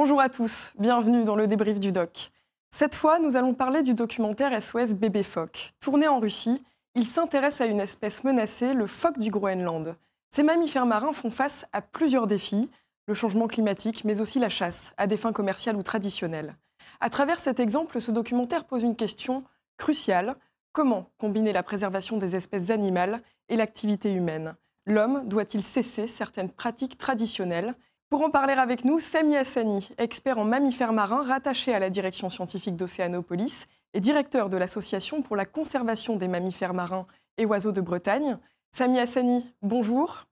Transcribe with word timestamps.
Bonjour 0.00 0.20
à 0.20 0.28
tous, 0.28 0.70
bienvenue 0.78 1.24
dans 1.24 1.34
le 1.34 1.48
débrief 1.48 1.80
du 1.80 1.90
doc. 1.90 2.30
Cette 2.70 2.94
fois, 2.94 3.18
nous 3.18 3.34
allons 3.34 3.52
parler 3.52 3.82
du 3.82 3.94
documentaire 3.94 4.52
SOS 4.62 4.94
bébé 4.94 5.24
phoque. 5.24 5.70
Tourné 5.80 6.06
en 6.06 6.20
Russie, 6.20 6.62
il 6.94 7.04
s'intéresse 7.04 7.60
à 7.60 7.66
une 7.66 7.80
espèce 7.80 8.22
menacée, 8.22 8.74
le 8.74 8.86
phoque 8.86 9.18
du 9.18 9.32
Groenland. 9.32 9.96
Ces 10.30 10.44
mammifères 10.44 10.86
marins 10.86 11.12
font 11.12 11.32
face 11.32 11.66
à 11.72 11.82
plusieurs 11.82 12.28
défis, 12.28 12.70
le 13.08 13.14
changement 13.14 13.48
climatique, 13.48 14.04
mais 14.04 14.20
aussi 14.20 14.38
la 14.38 14.50
chasse, 14.50 14.92
à 14.98 15.08
des 15.08 15.16
fins 15.16 15.32
commerciales 15.32 15.74
ou 15.74 15.82
traditionnelles. 15.82 16.54
À 17.00 17.10
travers 17.10 17.40
cet 17.40 17.58
exemple, 17.58 18.00
ce 18.00 18.12
documentaire 18.12 18.66
pose 18.66 18.84
une 18.84 18.94
question 18.94 19.42
cruciale. 19.78 20.36
Comment 20.70 21.10
combiner 21.18 21.52
la 21.52 21.64
préservation 21.64 22.18
des 22.18 22.36
espèces 22.36 22.70
animales 22.70 23.20
et 23.48 23.56
l'activité 23.56 24.12
humaine? 24.12 24.54
L'homme 24.86 25.26
doit-il 25.26 25.60
cesser 25.60 26.06
certaines 26.06 26.50
pratiques 26.50 26.98
traditionnelles? 26.98 27.74
Pour 28.10 28.22
en 28.22 28.30
parler 28.30 28.54
avec 28.54 28.84
nous, 28.84 29.00
Sami 29.00 29.36
Hassani, 29.36 29.88
expert 29.98 30.38
en 30.38 30.44
mammifères 30.44 30.92
marins 30.92 31.22
rattaché 31.22 31.74
à 31.74 31.78
la 31.78 31.90
direction 31.90 32.30
scientifique 32.30 32.76
d'Océanopolis 32.76 33.66
et 33.94 34.00
directeur 34.00 34.48
de 34.48 34.56
l'Association 34.56 35.22
pour 35.22 35.36
la 35.36 35.44
conservation 35.44 36.16
des 36.16 36.28
mammifères 36.28 36.74
marins 36.74 37.06
et 37.36 37.44
oiseaux 37.44 37.72
de 37.72 37.80
Bretagne. 37.80 38.38
Sami 38.70 38.98
Hassani, 38.98 39.46
bonjour. 39.62 40.26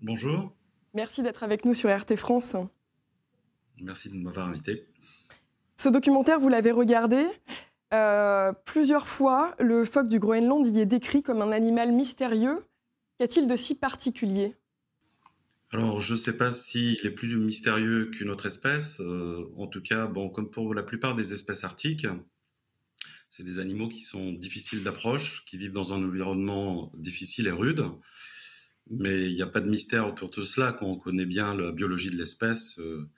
Bonjour. 0.00 0.52
Merci 0.94 1.22
d'être 1.22 1.42
avec 1.42 1.64
nous 1.64 1.74
sur 1.74 1.90
RT 1.90 2.16
France. 2.16 2.56
Merci 3.80 4.10
de 4.10 4.16
m'avoir 4.16 4.48
invité. 4.48 4.86
Ce 5.76 5.88
documentaire, 5.88 6.38
vous 6.38 6.48
l'avez 6.48 6.70
regardé 6.70 7.26
euh, 7.94 8.52
plusieurs 8.64 9.08
fois. 9.08 9.54
Le 9.58 9.84
phoque 9.84 10.08
du 10.08 10.18
Groenland 10.18 10.66
y 10.66 10.80
est 10.80 10.86
décrit 10.86 11.22
comme 11.22 11.40
un 11.40 11.52
animal 11.52 11.92
mystérieux. 11.92 12.64
Qu'y 13.18 13.24
a-t-il 13.24 13.46
de 13.46 13.56
si 13.56 13.74
particulier? 13.74 14.54
Alors, 15.72 16.02
je 16.02 16.12
ne 16.12 16.18
sais 16.18 16.36
pas 16.36 16.52
s'il 16.52 17.06
est 17.06 17.10
plus 17.10 17.34
mystérieux 17.38 18.10
qu'une 18.10 18.28
autre 18.28 18.44
espèce. 18.44 19.00
Euh, 19.00 19.50
en 19.56 19.66
tout 19.66 19.80
cas, 19.80 20.06
bon, 20.06 20.28
comme 20.28 20.50
pour 20.50 20.74
la 20.74 20.82
plupart 20.82 21.14
des 21.14 21.32
espèces 21.32 21.64
arctiques, 21.64 22.06
c'est 23.30 23.42
des 23.42 23.58
animaux 23.58 23.88
qui 23.88 24.02
sont 24.02 24.32
difficiles 24.34 24.84
d'approche, 24.84 25.46
qui 25.46 25.56
vivent 25.56 25.72
dans 25.72 25.94
un 25.94 26.04
environnement 26.04 26.92
difficile 26.98 27.46
et 27.46 27.50
rude. 27.50 27.82
Mais 28.90 29.30
il 29.30 29.34
n'y 29.34 29.40
a 29.40 29.46
pas 29.46 29.60
de 29.60 29.70
mystère 29.70 30.06
autour 30.06 30.28
de 30.28 30.44
cela. 30.44 30.72
Quand 30.72 30.86
on 30.86 30.96
connaît 30.96 31.24
bien 31.24 31.54
la 31.54 31.72
biologie 31.72 32.10
de 32.10 32.18
l'espèce, 32.18 32.78
euh, 32.78 33.08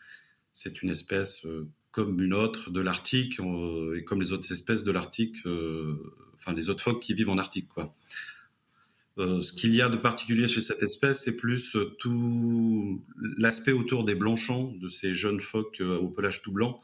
c'est 0.52 0.80
une 0.82 0.90
espèce 0.90 1.44
euh, 1.46 1.68
comme 1.90 2.20
une 2.22 2.34
autre 2.34 2.70
de 2.70 2.80
l'Arctique 2.80 3.40
et 3.40 4.04
comme 4.04 4.20
les 4.20 4.32
autres 4.32 4.50
espèces 4.52 4.82
de 4.82 4.90
l'Arctique, 4.90 5.36
enfin 6.34 6.52
les 6.52 6.68
autres 6.68 6.82
phoques 6.82 7.00
qui 7.00 7.14
vivent 7.14 7.28
en 7.28 7.38
Arctique, 7.38 7.68
quoi. 7.68 7.92
Euh, 9.18 9.40
ce 9.40 9.52
qu'il 9.52 9.74
y 9.74 9.80
a 9.80 9.88
de 9.88 9.96
particulier 9.96 10.48
chez 10.48 10.60
cette 10.60 10.82
espèce, 10.82 11.22
c'est 11.22 11.36
plus 11.36 11.76
euh, 11.76 11.94
tout 12.00 13.04
l'aspect 13.38 13.72
autour 13.72 14.04
des 14.04 14.16
blanchons, 14.16 14.72
de 14.80 14.88
ces 14.88 15.14
jeunes 15.14 15.40
phoques 15.40 15.80
euh, 15.80 15.98
au 15.98 16.08
pelage 16.08 16.42
tout 16.42 16.52
blanc, 16.52 16.80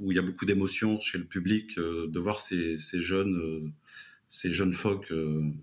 où 0.00 0.10
il 0.10 0.16
y 0.16 0.18
a 0.18 0.22
beaucoup 0.22 0.44
d'émotions 0.44 0.98
chez 0.98 1.18
le 1.18 1.24
public 1.24 1.78
de 1.78 2.18
voir 2.18 2.40
ces, 2.40 2.76
jeunes, 2.94 3.72
ces 4.26 4.52
jeunes 4.52 4.72
phoques 4.72 5.12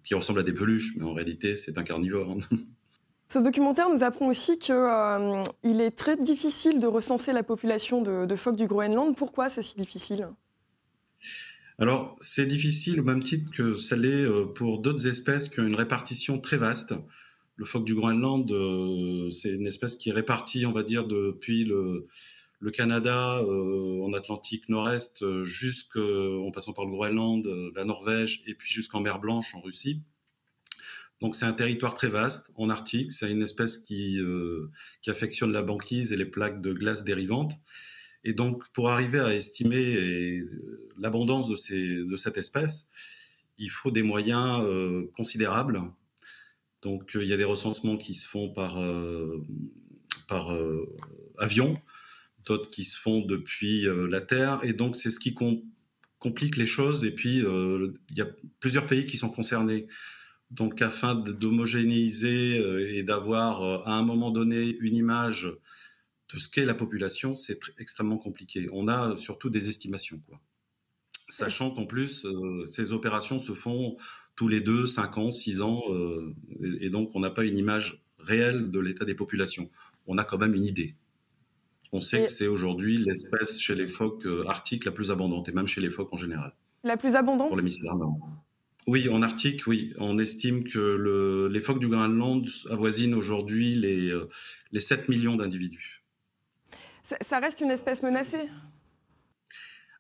qui 0.05 0.13
ressemblent 0.13 0.39
à 0.39 0.43
des 0.43 0.53
peluches, 0.53 0.95
mais 0.95 1.03
en 1.03 1.13
réalité, 1.13 1.57
c'est 1.57 1.77
un 1.77 1.83
carnivore. 1.83 2.31
Hein. 2.31 2.55
Ce 3.27 3.39
documentaire 3.39 3.89
nous 3.89 4.03
apprend 4.03 4.27
aussi 4.27 4.57
qu'il 4.57 5.81
est 5.81 5.91
très 5.97 6.15
difficile 6.15 6.79
de 6.79 6.87
recenser 6.87 7.33
la 7.33 7.43
population 7.43 8.01
de, 8.01 8.25
de 8.25 8.35
phoques 8.37 8.55
du 8.55 8.67
Groenland. 8.67 9.17
Pourquoi 9.17 9.49
c'est 9.49 9.63
si 9.63 9.75
difficile? 9.75 10.29
Alors, 11.77 12.15
c'est 12.21 12.45
difficile 12.45 13.01
au 13.01 13.03
même 13.03 13.21
titre 13.21 13.51
que 13.51 13.75
ça 13.75 13.97
l'est 13.97 14.23
euh, 14.23 14.45
pour 14.45 14.79
d'autres 14.79 15.07
espèces 15.07 15.49
qui 15.49 15.59
ont 15.59 15.67
une 15.67 15.75
répartition 15.75 16.39
très 16.39 16.57
vaste. 16.57 16.93
Le 17.57 17.65
phoque 17.65 17.85
du 17.85 17.95
Groenland, 17.95 18.49
euh, 18.51 19.29
c'est 19.29 19.53
une 19.53 19.67
espèce 19.67 19.97
qui 19.97 20.09
est 20.09 20.13
répartie, 20.13 20.65
on 20.65 20.71
va 20.71 20.83
dire, 20.83 21.05
depuis 21.05 21.65
le, 21.65 22.07
Canada 22.73 23.37
euh, 23.41 24.01
en 24.01 24.13
Atlantique 24.13 24.69
Nord-Est, 24.69 25.43
jusqu'en 25.43 26.49
passant 26.51 26.73
par 26.73 26.85
le 26.85 26.91
Groenland, 26.91 27.45
la 27.75 27.85
Norvège, 27.85 28.41
et 28.47 28.55
puis 28.55 28.73
jusqu'en 28.73 29.01
mer 29.01 29.19
Blanche 29.19 29.53
en 29.53 29.61
Russie. 29.61 30.01
Donc 31.21 31.35
c'est 31.35 31.45
un 31.45 31.53
territoire 31.53 31.93
très 31.93 32.07
vaste 32.07 32.51
en 32.55 32.69
Arctique. 32.71 33.11
C'est 33.11 33.29
une 33.29 33.43
espèce 33.43 33.77
qui, 33.77 34.19
qui 35.03 35.09
affectionne 35.11 35.51
la 35.51 35.61
banquise 35.61 36.11
et 36.11 36.17
les 36.17 36.25
plaques 36.25 36.59
de 36.59 36.73
glace 36.73 37.03
dérivantes. 37.03 37.53
Et 38.25 38.33
donc, 38.33 38.67
pour 38.73 38.89
arriver 38.89 39.19
à 39.19 39.33
estimer 39.33 39.95
euh, 39.95 40.91
l'abondance 40.97 41.47
de, 41.47 42.17
cette 42.17 42.37
espèce, 42.37 42.89
il 43.59 43.69
faut 43.69 43.91
des 43.91 44.01
moyens 44.01 44.61
euh, 44.61 45.11
considérables. 45.15 45.79
Donc, 46.81 47.15
euh, 47.15 47.23
il 47.23 47.29
y 47.29 47.33
a 47.33 47.37
des 47.37 47.45
recensements 47.45 47.97
qui 47.97 48.15
se 48.15 48.27
font 48.27 48.51
par, 48.51 48.83
par 50.27 50.57
avion, 51.37 51.79
d'autres 52.45 52.69
qui 52.71 52.83
se 52.83 52.99
font 52.99 53.21
depuis 53.21 53.85
la 54.09 54.21
Terre. 54.21 54.59
Et 54.63 54.73
donc, 54.73 54.95
c'est 54.95 55.11
ce 55.11 55.19
qui 55.19 55.35
complique 56.17 56.57
les 56.57 56.67
choses. 56.67 57.05
Et 57.05 57.11
puis, 57.11 57.43
il 57.43 58.17
y 58.17 58.21
a 58.21 58.27
plusieurs 58.59 58.87
pays 58.87 59.05
qui 59.05 59.17
sont 59.17 59.29
concernés. 59.29 59.87
Donc, 60.49 60.81
afin 60.81 61.13
d'homogénéiser 61.13 62.97
et 62.97 63.03
d'avoir 63.03 63.87
à 63.87 63.97
un 63.99 64.03
moment 64.03 64.31
donné 64.31 64.77
une 64.79 64.95
image 64.95 65.47
de 66.33 66.39
ce 66.39 66.49
qu'est 66.49 66.65
la 66.65 66.73
population, 66.73 67.35
c'est 67.35 67.59
extrêmement 67.79 68.17
compliqué. 68.17 68.67
On 68.73 68.87
a 68.87 69.15
surtout 69.17 69.49
des 69.49 69.69
estimations, 69.69 70.19
quoi. 70.27 70.41
Sachant 71.27 71.71
qu'en 71.71 71.85
plus, 71.85 72.25
euh, 72.25 72.65
ces 72.67 72.91
opérations 72.91 73.39
se 73.39 73.53
font 73.53 73.97
tous 74.35 74.47
les 74.47 74.61
deux, 74.61 74.85
cinq 74.85 75.17
ans, 75.17 75.31
six 75.31 75.61
ans, 75.61 75.81
euh, 75.89 76.35
et, 76.81 76.89
donc 76.89 77.11
on 77.15 77.19
n'a 77.19 77.31
pas 77.31 77.45
une 77.45 77.57
image 77.57 78.03
réelle 78.19 78.69
de 78.69 78.79
l'état 78.79 79.05
des 79.05 79.15
populations. 79.15 79.69
On 80.05 80.19
a 80.19 80.23
quand 80.23 80.37
même 80.37 80.53
une 80.53 80.65
idée. 80.65 80.95
On 81.91 81.99
sait 81.99 82.25
que 82.25 82.31
c'est 82.31 82.47
aujourd'hui 82.47 82.97
l'espèce 82.97 83.59
chez 83.59 83.73
les 83.73 83.87
phoques 83.87 84.25
euh, 84.25 84.45
arctiques 84.47 84.85
la 84.85 84.91
plus 84.91 85.09
abondante, 85.09 85.49
et 85.49 85.51
même 85.51 85.67
chez 85.67 85.81
les 85.81 85.89
phoques 85.89 86.13
en 86.13 86.17
général. 86.17 86.53
La 86.83 86.97
plus 86.97 87.15
abondante? 87.15 87.47
Pour 87.47 87.57
l'hémisphère 87.57 87.95
Oui, 88.85 89.09
en 89.09 89.23
Arctique, 89.23 89.65
oui. 89.65 89.93
On 89.97 90.19
estime 90.19 90.63
que 90.63 90.77
le, 90.77 91.47
les 91.47 91.61
phoques 91.61 91.79
du 91.79 91.87
Groenland 91.87 92.45
avoisinent 92.69 93.15
aujourd'hui 93.15 93.73
les, 93.73 94.13
les 94.71 94.79
7 94.79 95.09
millions 95.09 95.35
d'individus. 95.35 96.04
Ça 97.21 97.39
reste 97.39 97.61
une 97.61 97.69
espèce 97.69 98.01
menacée 98.01 98.49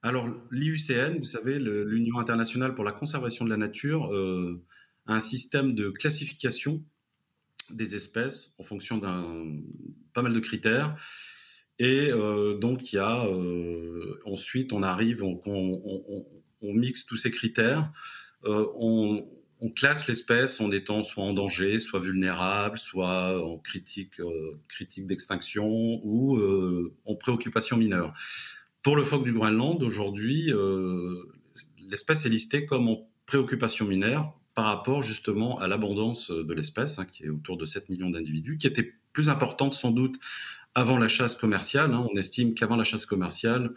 Alors, 0.01 0.27
l'IUCN, 0.49 1.19
vous 1.19 1.23
savez, 1.23 1.59
l'Union 1.59 2.17
internationale 2.17 2.73
pour 2.73 2.83
la 2.83 2.91
conservation 2.91 3.45
de 3.45 3.51
la 3.51 3.57
nature, 3.57 4.11
euh, 4.11 4.63
a 5.05 5.13
un 5.13 5.19
système 5.19 5.73
de 5.73 5.91
classification 5.91 6.83
des 7.69 7.93
espèces 7.93 8.55
en 8.57 8.63
fonction 8.63 8.97
d'un 8.97 9.61
pas 10.13 10.23
mal 10.23 10.33
de 10.33 10.39
critères. 10.39 10.89
Et 11.77 12.09
euh, 12.09 12.57
donc, 12.57 12.91
il 12.91 12.95
y 12.95 12.99
a 12.99 13.27
euh, 13.27 14.19
ensuite, 14.25 14.73
on 14.73 14.81
arrive, 14.81 15.21
on, 15.23 16.25
mixe 16.61 17.05
tous 17.05 17.17
ces 17.17 17.29
critères, 17.29 17.91
on 19.65 19.69
classe 19.71 20.07
l'espèce 20.07 20.61
en 20.61 20.69
étant 20.69 21.03
soit 21.03 21.23
en 21.23 21.33
danger, 21.33 21.79
soit 21.79 21.99
vulnérable, 21.99 22.77
soit 22.77 23.43
en 23.43 23.57
critique, 23.57 24.19
euh, 24.19 24.59
critique 24.67 25.07
d'extinction 25.07 25.65
ou 26.03 26.37
euh, 26.37 26.93
en 27.05 27.15
préoccupation 27.15 27.75
mineure. 27.75 28.13
Pour 28.83 28.95
le 28.95 29.03
phoque 29.03 29.23
du 29.23 29.33
Groenland, 29.33 29.81
aujourd'hui, 29.81 30.53
euh, 30.53 31.15
l'espèce 31.89 32.27
est 32.27 32.29
listée 32.29 32.67
comme 32.67 32.87
en 32.87 33.09
préoccupation 33.25 33.85
mineure 33.87 34.37
par 34.53 34.65
rapport 34.65 35.01
justement 35.01 35.57
à 35.57 35.67
l'abondance 35.67 36.29
de 36.29 36.53
l'espèce, 36.53 36.99
hein, 36.99 37.05
qui 37.05 37.23
est 37.23 37.29
autour 37.29 37.57
de 37.57 37.65
7 37.65 37.89
millions 37.89 38.11
d'individus, 38.11 38.57
qui 38.57 38.67
était 38.67 38.93
plus 39.13 39.29
importante 39.29 39.73
sans 39.73 39.89
doute 39.89 40.19
avant 40.75 40.99
la 40.99 41.07
chasse 41.07 41.35
commerciale. 41.35 41.91
Hein. 41.91 42.05
On 42.13 42.17
estime 42.17 42.53
qu'avant 42.53 42.75
la 42.75 42.83
chasse 42.83 43.07
commerciale, 43.07 43.71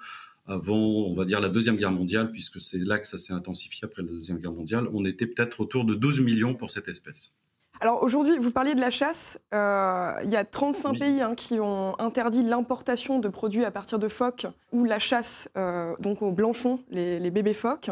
avant, 0.48 0.76
on 0.76 1.14
va 1.14 1.24
dire, 1.24 1.40
la 1.40 1.50
Deuxième 1.50 1.76
Guerre 1.76 1.92
mondiale, 1.92 2.32
puisque 2.32 2.60
c'est 2.60 2.78
là 2.78 2.98
que 2.98 3.06
ça 3.06 3.18
s'est 3.18 3.32
intensifié 3.32 3.84
après 3.84 4.02
la 4.02 4.08
Deuxième 4.08 4.38
Guerre 4.38 4.52
mondiale, 4.52 4.88
on 4.92 5.04
était 5.04 5.26
peut-être 5.26 5.60
autour 5.60 5.84
de 5.84 5.94
12 5.94 6.20
millions 6.20 6.54
pour 6.54 6.70
cette 6.70 6.88
espèce. 6.88 7.38
Alors 7.80 8.02
aujourd'hui, 8.02 8.36
vous 8.38 8.50
parliez 8.50 8.74
de 8.74 8.80
la 8.80 8.90
chasse. 8.90 9.38
Euh, 9.54 10.12
il 10.24 10.30
y 10.30 10.36
a 10.36 10.44
35 10.44 10.98
pays 10.98 11.22
hein, 11.22 11.34
qui 11.36 11.60
ont 11.60 11.94
interdit 12.00 12.42
l'importation 12.42 13.20
de 13.20 13.28
produits 13.28 13.64
à 13.64 13.70
partir 13.70 14.00
de 14.00 14.08
phoques 14.08 14.46
ou 14.72 14.84
la 14.84 14.98
chasse 14.98 15.48
euh, 15.56 15.94
donc 16.00 16.22
aux 16.22 16.32
blanchons, 16.32 16.80
les, 16.90 17.30
bébés 17.30 17.54
phoques. 17.54 17.90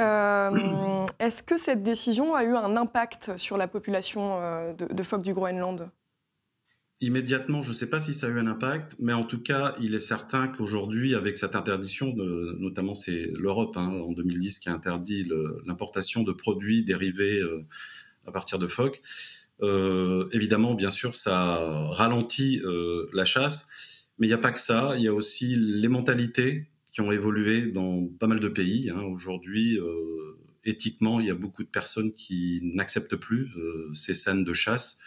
Euh, 0.00 1.06
est-ce 1.18 1.42
que 1.42 1.58
cette 1.58 1.82
décision 1.82 2.34
a 2.34 2.44
eu 2.44 2.56
un 2.56 2.76
impact 2.76 3.36
sur 3.36 3.58
la 3.58 3.68
population 3.68 4.40
de, 4.72 4.86
de 4.86 5.02
phoques 5.02 5.22
du 5.22 5.34
Groenland? 5.34 5.90
Immédiatement, 7.00 7.62
je 7.62 7.68
ne 7.68 7.74
sais 7.74 7.88
pas 7.88 8.00
si 8.00 8.12
ça 8.12 8.26
a 8.26 8.30
eu 8.30 8.40
un 8.40 8.48
impact, 8.48 8.96
mais 8.98 9.12
en 9.12 9.22
tout 9.22 9.40
cas, 9.40 9.76
il 9.80 9.94
est 9.94 10.00
certain 10.00 10.48
qu'aujourd'hui, 10.48 11.14
avec 11.14 11.38
cette 11.38 11.54
interdiction, 11.54 12.12
notamment 12.16 12.94
c'est 12.94 13.30
l'Europe 13.38 13.76
hein, 13.76 13.86
en 13.86 14.10
2010 14.10 14.58
qui 14.58 14.68
a 14.68 14.74
interdit 14.74 15.24
l'importation 15.64 16.24
de 16.24 16.32
produits 16.32 16.82
dérivés 16.82 17.38
euh, 17.38 17.64
à 18.26 18.32
partir 18.32 18.58
de 18.58 18.66
phoques, 18.66 19.00
euh, 19.62 20.28
évidemment, 20.32 20.74
bien 20.74 20.90
sûr, 20.90 21.14
ça 21.14 21.60
ralentit 21.92 22.60
euh, 22.64 23.08
la 23.12 23.24
chasse, 23.24 23.68
mais 24.18 24.26
il 24.26 24.30
n'y 24.30 24.34
a 24.34 24.38
pas 24.38 24.50
que 24.50 24.60
ça, 24.60 24.94
il 24.96 25.02
y 25.04 25.08
a 25.08 25.14
aussi 25.14 25.54
les 25.54 25.88
mentalités 25.88 26.66
qui 26.90 27.00
ont 27.00 27.12
évolué 27.12 27.70
dans 27.70 28.08
pas 28.18 28.26
mal 28.26 28.40
de 28.40 28.48
pays. 28.48 28.90
Hein. 28.90 29.02
Aujourd'hui, 29.02 29.78
éthiquement, 30.64 31.20
il 31.20 31.26
y 31.26 31.30
a 31.30 31.36
beaucoup 31.36 31.62
de 31.62 31.68
personnes 31.68 32.10
qui 32.10 32.60
n'acceptent 32.74 33.14
plus 33.14 33.50
ces 33.94 34.14
scènes 34.14 34.42
de 34.42 34.52
chasse 34.52 35.00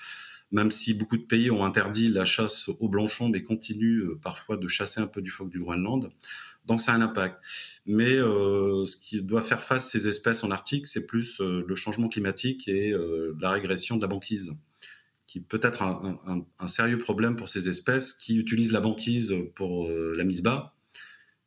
même 0.52 0.72
si 0.72 0.94
beaucoup 0.94 1.18
de 1.18 1.24
pays 1.24 1.52
ont 1.52 1.64
interdit 1.64 2.10
la 2.10 2.26
chasse 2.26 2.70
au 2.80 2.90
blanchon, 2.90 3.30
mais 3.30 3.44
continuent 3.44 4.16
parfois 4.22 4.58
de 4.58 4.68
chasser 4.68 5.00
un 5.00 5.08
peu 5.08 5.22
du 5.22 5.30
phoque 5.30 5.50
du 5.50 5.60
Groenland. 5.60 6.10
Donc 6.66 6.82
ça 6.82 6.94
a 6.94 6.96
un 6.96 7.02
impact. 7.02 7.40
Mais 7.86 8.18
ce 8.18 8.98
qui 8.98 9.22
doit 9.22 9.42
faire 9.42 9.62
face 9.62 9.90
ces 9.90 10.08
espèces 10.08 10.44
en 10.44 10.52
Arctique, 10.52 10.88
c'est 10.88 11.08
plus 11.08 11.40
le 11.40 11.76
changement 11.76 12.08
climatique 12.08 12.68
et 12.68 12.94
la 13.40 13.50
régression 13.50 13.96
de 13.98 14.02
la 14.02 14.08
banquise 14.08 14.54
qui 15.26 15.40
peut 15.40 15.62
être 15.64 15.82
un, 15.82 16.68
sérieux 16.68 16.98
problème 16.98 17.38
pour 17.38 17.48
ces 17.48 17.70
espèces 17.70 18.14
qui 18.14 18.38
utilisent 18.38 18.74
la 18.74 18.82
banquise 18.82 19.34
pour 19.56 19.90
la 19.90 20.24
mise 20.24 20.44
bas 20.44 20.76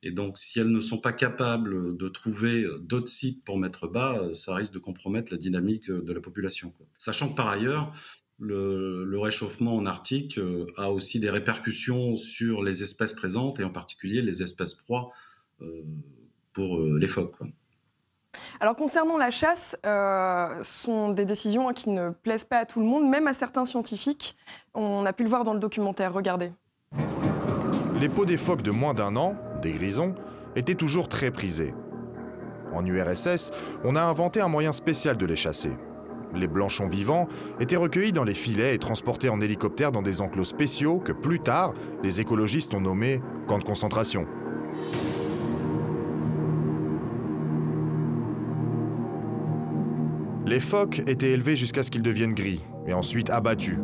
et 0.07 0.11
donc, 0.11 0.37
si 0.37 0.61
elles 0.61 0.71
ne 0.71 0.83
sont 0.83 0.99
pas 0.99 1.15
capables 1.15 1.97
de 1.97 2.09
trouver 2.09 2.67
d'autres 2.81 3.09
sites 3.09 3.43
pour 3.43 3.59
mettre 3.59 3.89
bas, 3.89 4.21
ça 4.35 4.55
risque 4.55 4.75
de 4.75 4.79
compromettre 4.79 5.33
la 5.33 5.39
dynamique 5.39 5.91
de 5.91 6.13
la 6.13 6.21
population. 6.21 6.75
Sachant 6.99 7.31
que 7.31 7.35
par 7.35 7.49
ailleurs, 7.49 7.91
le, 8.39 9.19
réchauffement 9.19 9.77
en 9.77 9.87
Arctique 9.87 10.39
euh, 10.39 10.67
a 10.77 10.91
aussi 10.91 11.21
des 11.21 11.31
répercussions 11.31 12.17
sur 12.17 12.63
les 12.63 12.83
espèces 12.83 13.13
présentes 13.13 13.61
et 13.61 13.65
en 13.65 13.71
particulier 13.71 14.23
les 14.23 14.43
espèces 14.43 14.75
proies 14.75 15.11
euh, 15.63 15.83
pour 16.53 16.79
euh, 16.79 16.99
les 16.99 17.09
phoques. 17.09 17.37
Alors 18.59 18.75
concernant 18.75 19.17
la 19.17 19.31
chasse, 19.31 19.77
ce 19.85 20.59
sont 20.63 21.11
des 21.11 21.25
décisions 21.25 21.69
hein, 21.69 21.73
qui 21.73 21.91
ne 21.91 22.11
plaisent 22.11 22.45
pas 22.45 22.59
à 22.59 22.67
tout 22.67 22.81
le 22.81 22.87
monde, 22.87 23.09
même 23.09 23.29
à 23.29 23.35
certains 23.35 23.65
scientifiques. 23.65 24.37
On 24.75 25.07
a 25.07 25.13
pu 25.13 25.23
le 25.23 25.29
voir 25.29 25.45
dans 25.45 25.55
le 25.55 25.61
documentaire, 25.61 26.13
regardez. 26.13 26.53
Les 28.01 28.09
peaux 28.09 28.25
des 28.25 28.37
phoques 28.37 28.63
de 28.63 28.73
moins 28.73 28.93
d'un 28.93 29.15
an 29.15 29.37
des 29.63 29.73
grisons, 29.73 30.15
étaient 30.57 30.75
toujours 30.75 31.09
très 31.09 31.31
prisés. 31.31 31.75
En 32.73 32.85
URSS, 32.85 33.51
on 33.83 33.97
a 33.97 34.03
inventé 34.03 34.41
un 34.41 34.49
moyen 34.49 34.73
spécial 34.73 35.17
de 35.17 35.27
les 35.27 35.37
chasser. 35.37 35.71
Les 36.35 36.49
blanchons 36.49 36.89
vivants 36.89 37.29
étaient 37.61 37.77
recueillis 37.77 38.13
dans 38.13 38.25
les 38.25 38.35
filets 38.35 38.75
et 38.75 38.79
transportés 38.79 39.29
en 39.29 39.41
hélicoptère 39.41 39.93
dans 39.93 40.03
des 40.03 40.21
enclos 40.21 40.45
spéciaux 40.45 40.99
que 40.99 41.13
plus 41.13 41.41
tard, 41.41 41.75
les 42.03 42.21
écologistes 42.21 42.75
ont 42.75 42.81
nommés 42.81 43.21
camps 43.47 43.59
de 43.59 43.65
concentration. 43.65 44.27
Les 50.47 50.61
phoques 50.61 51.03
étaient 51.07 51.31
élevés 51.31 51.57
jusqu'à 51.57 51.83
ce 51.83 51.91
qu'ils 51.91 52.03
deviennent 52.03 52.35
gris 52.35 52.63
et 52.87 52.93
ensuite 52.93 53.31
abattus. 53.31 53.79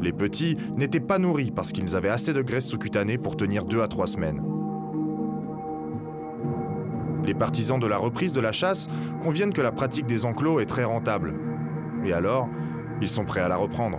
Les 0.00 0.12
petits 0.12 0.56
n'étaient 0.76 1.00
pas 1.00 1.18
nourris 1.18 1.50
parce 1.50 1.72
qu'ils 1.72 1.96
avaient 1.96 2.08
assez 2.08 2.32
de 2.32 2.42
graisse 2.42 2.66
sous-cutanée 2.66 3.18
pour 3.18 3.36
tenir 3.36 3.64
deux 3.64 3.82
à 3.82 3.88
trois 3.88 4.06
semaines. 4.06 4.40
Les 7.24 7.34
partisans 7.34 7.78
de 7.78 7.86
la 7.86 7.98
reprise 7.98 8.32
de 8.32 8.40
la 8.40 8.52
chasse 8.52 8.88
conviennent 9.22 9.52
que 9.52 9.60
la 9.60 9.72
pratique 9.72 10.06
des 10.06 10.24
enclos 10.24 10.60
est 10.60 10.66
très 10.66 10.84
rentable. 10.84 11.34
Et 12.04 12.12
alors, 12.12 12.48
ils 13.00 13.08
sont 13.08 13.24
prêts 13.24 13.40
à 13.40 13.48
la 13.48 13.56
reprendre. 13.56 13.98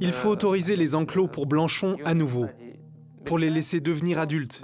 Il 0.00 0.12
faut 0.12 0.28
autoriser 0.28 0.76
les 0.76 0.94
enclos 0.94 1.28
pour 1.28 1.46
Blanchon 1.46 1.96
à 2.04 2.14
nouveau 2.14 2.46
pour 3.28 3.38
les 3.38 3.50
laisser 3.50 3.80
devenir 3.80 4.18
adultes 4.18 4.62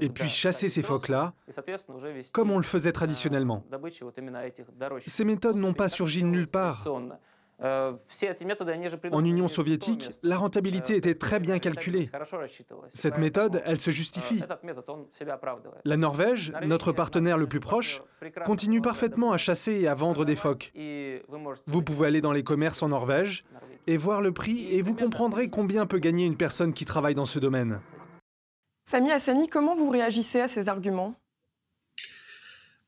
et 0.00 0.08
puis 0.08 0.28
chasser 0.28 0.68
ces 0.68 0.82
phoques-là, 0.82 1.34
comme 2.32 2.50
on 2.52 2.58
le 2.58 2.62
faisait 2.62 2.92
traditionnellement. 2.92 3.64
Ces 5.00 5.24
méthodes 5.24 5.58
n'ont 5.58 5.72
pas 5.72 5.88
surgi 5.88 6.22
de 6.22 6.28
nulle 6.28 6.46
part. 6.46 6.86
En 7.62 9.24
Union 9.24 9.48
soviétique, 9.48 10.10
la 10.22 10.36
rentabilité 10.36 10.96
était 10.96 11.14
très 11.14 11.40
bien 11.40 11.58
calculée. 11.58 12.10
Cette 12.88 13.18
méthode, 13.18 13.62
elle 13.64 13.80
se 13.80 13.90
justifie. 13.90 14.42
La 15.84 15.96
Norvège, 15.96 16.52
notre 16.64 16.92
partenaire 16.92 17.38
le 17.38 17.46
plus 17.46 17.60
proche, 17.60 18.02
continue 18.44 18.82
parfaitement 18.82 19.32
à 19.32 19.38
chasser 19.38 19.80
et 19.80 19.88
à 19.88 19.94
vendre 19.94 20.24
des 20.24 20.36
phoques. 20.36 20.72
Vous 21.66 21.82
pouvez 21.82 22.08
aller 22.08 22.20
dans 22.20 22.32
les 22.32 22.44
commerces 22.44 22.82
en 22.82 22.88
Norvège 22.88 23.44
et 23.86 23.96
voir 23.96 24.20
le 24.20 24.32
prix 24.32 24.66
et 24.74 24.82
vous 24.82 24.94
comprendrez 24.94 25.48
combien 25.48 25.86
peut 25.86 25.98
gagner 25.98 26.26
une 26.26 26.36
personne 26.36 26.74
qui 26.74 26.84
travaille 26.84 27.14
dans 27.14 27.26
ce 27.26 27.38
domaine. 27.38 27.80
Sami 28.84 29.10
Hassani, 29.10 29.48
comment 29.48 29.74
vous 29.74 29.90
réagissez 29.90 30.40
à 30.40 30.48
ces 30.48 30.68
arguments? 30.68 31.14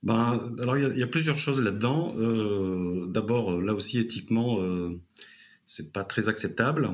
Ben, 0.02 0.54
alors 0.60 0.78
il 0.78 0.98
y, 0.98 1.02
a 1.02 1.06
plusieurs 1.06 1.38
choses 1.38 1.60
là-dedans. 1.62 2.14
Euh, 2.16 3.06
d'abord, 3.06 3.60
là 3.60 3.74
aussi 3.74 3.98
éthiquement, 3.98 4.60
euh, 4.62 5.00
c'est 5.64 5.92
pas 5.92 6.04
très 6.04 6.28
acceptable. 6.28 6.90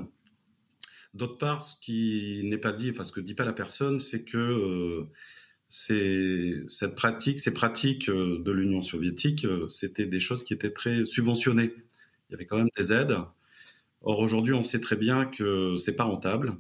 D'autre 1.14 1.38
part, 1.38 1.62
ce 1.62 1.74
qui 1.80 2.40
n'est 2.44 2.58
pas 2.58 2.72
dit, 2.72 2.90
enfin 2.90 3.04
ce 3.04 3.12
que 3.12 3.20
dit 3.20 3.34
pas 3.34 3.44
la 3.44 3.52
personne, 3.52 4.00
c'est 4.00 4.24
que 4.24 4.38
euh, 4.38 5.04
cette 5.68 6.94
pratique, 6.96 7.40
ces 7.40 7.52
pratiques 7.52 8.08
euh, 8.08 8.42
de 8.42 8.52
l'Union 8.52 8.80
soviétique, 8.80 9.46
c'était 9.68 10.06
des 10.06 10.20
choses 10.20 10.44
qui 10.44 10.54
étaient 10.54 10.72
très 10.72 11.04
subventionnées. 11.04 11.72
Il 12.28 12.32
y 12.32 12.34
avait 12.34 12.46
quand 12.46 12.56
même 12.56 12.70
des 12.76 12.92
aides. 12.92 13.16
Or 14.02 14.18
aujourd'hui, 14.20 14.54
on 14.54 14.62
sait 14.62 14.80
très 14.80 14.96
bien 14.96 15.26
que 15.26 15.76
c'est 15.78 15.96
pas 15.96 16.04
rentable. 16.04 16.58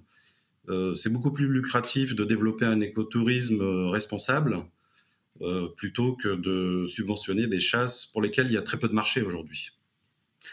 Euh, 0.68 0.94
c'est 0.94 1.12
beaucoup 1.12 1.32
plus 1.32 1.48
lucratif 1.48 2.14
de 2.14 2.24
développer 2.24 2.64
un 2.64 2.80
écotourisme 2.80 3.60
euh, 3.60 3.90
responsable 3.90 4.64
euh, 5.40 5.68
plutôt 5.76 6.14
que 6.14 6.34
de 6.34 6.86
subventionner 6.86 7.46
des 7.46 7.60
chasses 7.60 8.06
pour 8.06 8.22
lesquelles 8.22 8.46
il 8.46 8.52
y 8.52 8.56
a 8.56 8.62
très 8.62 8.78
peu 8.78 8.88
de 8.88 8.94
marché 8.94 9.22
aujourd'hui. 9.22 9.70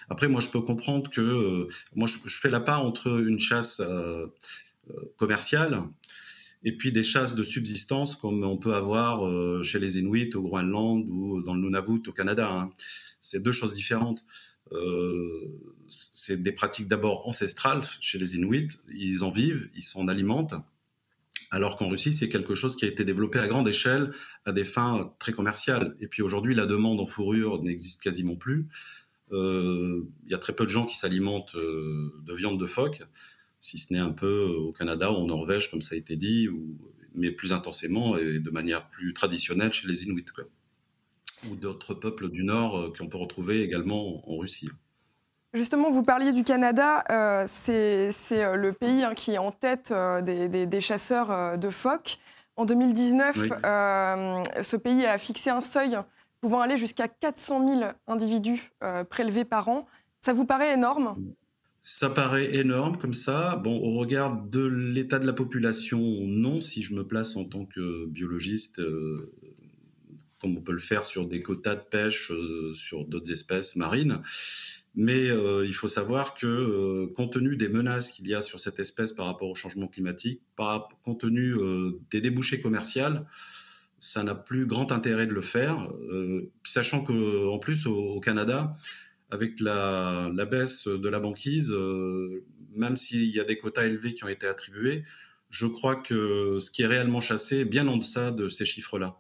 Après, 0.10 0.28
moi, 0.28 0.42
je 0.42 0.50
peux 0.50 0.62
comprendre 0.62 1.10
que 1.10 1.68
moi, 1.96 2.08
je, 2.08 2.18
fais 2.40 2.50
la 2.50 2.60
part 2.60 2.84
entre 2.86 3.24
une 3.28 3.40
chasse 3.40 3.82
commerciale 5.18 5.84
et 6.64 6.76
puis 6.76 6.92
des 6.92 7.04
chasses 7.04 7.36
de 7.36 7.44
subsistance 7.44 8.16
comme 8.16 8.44
on 8.44 8.58
peut 8.58 8.74
avoir 8.74 9.22
chez 9.64 9.80
les 9.80 10.00
Inuits 10.00 10.34
au 10.36 10.44
Groenland 10.44 11.06
ou 11.10 11.42
dans 11.42 11.54
le 11.54 11.62
Nunavut 11.62 12.02
au 12.08 12.14
Canada. 12.14 12.50
Hein. 12.50 12.72
C'est 13.22 13.44
deux 13.44 13.52
choses 13.52 13.74
différentes. 13.74 14.26
Euh, 14.74 15.60
c'est 15.88 16.42
des 16.42 16.52
pratiques 16.52 16.88
d'abord 16.88 17.28
ancestrales 17.28 17.82
chez 18.00 18.18
les 18.18 18.36
Inuits. 18.36 18.70
Ils 18.94 19.24
en 19.24 19.30
vivent, 19.30 19.70
ils 19.76 19.82
s'en 19.82 20.08
alimentent. 20.08 20.56
Alors 21.52 21.76
qu'en 21.76 21.90
Russie, 21.90 22.14
c'est 22.14 22.30
quelque 22.30 22.56
chose 22.56 22.76
qui 22.76 22.86
a 22.86 22.88
été 22.88 23.04
développé 23.04 23.38
à 23.38 23.48
grande 23.48 23.68
échelle 23.68 24.14
à 24.46 24.54
des 24.54 24.64
fins 24.64 25.14
très 25.20 25.34
commerciales. 25.34 25.96
Et 26.00 26.08
puis 26.08 26.22
aujourd'hui, 26.22 26.56
la 26.56 26.66
demande 26.66 27.00
en 27.00 27.06
fourrure 27.06 27.62
n'existe 27.62 28.02
quasiment 28.02 28.36
plus. 28.36 28.68
Euh, 29.34 30.04
il 30.26 30.32
y 30.32 30.36
a 30.36 30.38
très 30.38 30.54
peu 30.54 30.64
de 30.66 30.70
gens 30.70 30.86
qui 30.86 30.98
s'alimentent 30.98 31.56
euh, 31.56 32.14
de 32.26 32.34
viande 32.34 32.60
de 32.60 32.66
phoque, 32.66 33.02
si 33.60 33.78
ce 33.78 33.94
n'est 33.94 34.00
un 34.00 34.12
peu 34.12 34.46
au 34.46 34.72
Canada 34.72 35.12
ou 35.12 35.16
en 35.16 35.28
Norvège, 35.28 35.70
comme 35.70 35.82
ça 35.82 35.96
a 35.96 35.98
été 35.98 36.16
dit, 36.16 36.50
mais 37.16 37.32
plus 37.32 37.54
intensément 37.54 38.18
et 38.18 38.40
de 38.40 38.50
manière 38.50 38.90
plus 38.90 39.14
traditionnelle 39.14 39.72
chez 39.72 39.88
les 39.88 40.04
Inuits 40.04 40.26
ou 41.50 41.56
d'autres 41.56 41.94
peuples 41.94 42.30
du 42.30 42.44
Nord 42.44 42.78
euh, 42.78 42.94
qu'on 42.96 43.08
peut 43.08 43.18
retrouver 43.18 43.62
également 43.62 44.30
en 44.30 44.38
Russie. 44.38 44.70
Justement, 45.54 45.92
vous 45.92 46.04
parliez 46.04 46.32
du 46.32 46.44
Canada, 46.44 47.04
euh, 47.12 47.44
c'est 47.46 48.12
euh, 48.32 48.56
le 48.56 48.72
pays 48.72 49.04
hein, 49.04 49.14
qui 49.14 49.34
est 49.34 49.38
en 49.38 49.52
tête 49.52 49.94
des, 50.24 50.82
chasseurs 50.82 51.58
de 51.58 51.70
phoques. 51.70 52.20
En 52.56 52.66
2019, 52.66 53.36
ce 54.62 54.76
pays 54.76 55.06
a 55.06 55.18
fixé 55.18 55.50
un 55.50 55.62
seuil 55.62 55.98
pouvant 56.42 56.62
aller 56.62 56.78
jusqu'à 56.78 57.08
400 57.08 57.68
000 57.80 57.92
individus 58.08 58.72
prélevés 59.10 59.46
par 59.46 59.70
an. 59.70 59.88
Ça 60.22 60.34
vous 60.34 60.46
paraît 60.46 60.74
énorme? 60.74 61.16
Ça 61.82 62.10
paraît 62.10 62.56
énorme 62.56 62.98
comme 62.98 63.14
ça. 63.14 63.56
Bon, 63.56 63.78
au 63.78 63.98
regard 64.00 64.36
de 64.36 64.64
l'état 64.64 65.18
de 65.20 65.26
la 65.26 65.34
population, 65.34 66.00
non. 66.00 66.62
Si 66.62 66.82
je 66.82 66.94
me 66.94 67.06
place 67.06 67.36
en 67.36 67.46
tant 67.46 67.66
que 67.66 68.06
biologiste, 68.08 68.82
comme 70.42 70.58
on 70.58 70.62
peut 70.62 70.74
le 70.74 70.80
faire 70.80 71.06
sur 71.06 71.28
des 71.28 71.40
quotas 71.40 71.76
de 71.76 71.82
pêche 71.82 72.32
euh, 72.32 72.74
sur 72.74 73.06
d'autres 73.06 73.32
espèces 73.32 73.76
marines. 73.76 74.22
Mais 74.94 75.30
euh, 75.30 75.66
il 75.66 75.74
faut 75.74 75.88
savoir 75.88 76.34
que, 76.34 76.46
euh, 76.46 77.14
compte 77.16 77.34
tenu 77.34 77.56
des 77.56 77.70
menaces 77.70 78.10
qu'il 78.10 78.28
y 78.28 78.36
a 78.36 78.42
sur 78.42 78.60
cette 78.60 78.80
espèce 78.80 79.14
par 79.14 79.26
rapport 79.26 79.50
au 79.50 79.56
changement 79.56 79.88
climatique, 79.88 80.42
compte 81.04 81.22
tenu 81.22 81.56
des 82.12 82.22
débouchés 82.22 82.62
commerciaux, 82.62 83.26
ça 84.00 84.24
n'a 84.24 84.36
plus 84.36 84.66
grand 84.66 84.92
intérêt 84.92 85.28
de 85.28 85.34
le 85.34 85.42
faire, 85.42 85.88
sachant 86.64 87.04
qu'en 87.04 87.58
plus 87.60 87.86
au, 87.88 88.20
Canada, 88.20 88.72
avec 89.30 89.60
la, 89.60 90.30
la, 90.36 90.46
baisse 90.46 90.88
de 90.88 91.10
la 91.10 91.20
banquise, 91.20 91.74
même 92.76 92.98
s'il 92.98 93.30
y 93.34 93.40
a 93.40 93.44
des 93.44 93.58
quotas 93.58 93.86
élevés 93.86 94.14
qui 94.14 94.24
ont 94.24 94.28
été 94.30 94.48
attribués, 94.48 95.04
je 95.52 95.68
crois 95.68 95.98
que 95.98 96.58
ce 96.60 96.72
qui 96.72 96.82
est 96.82 96.88
réellement 96.88 97.22
chassé 97.22 97.60
est 97.60 97.66
bien 97.66 97.88
en 97.88 97.98
deçà 97.98 98.32
de 98.32 98.50
ces 98.50 98.66
chiffres-là. 98.66 99.20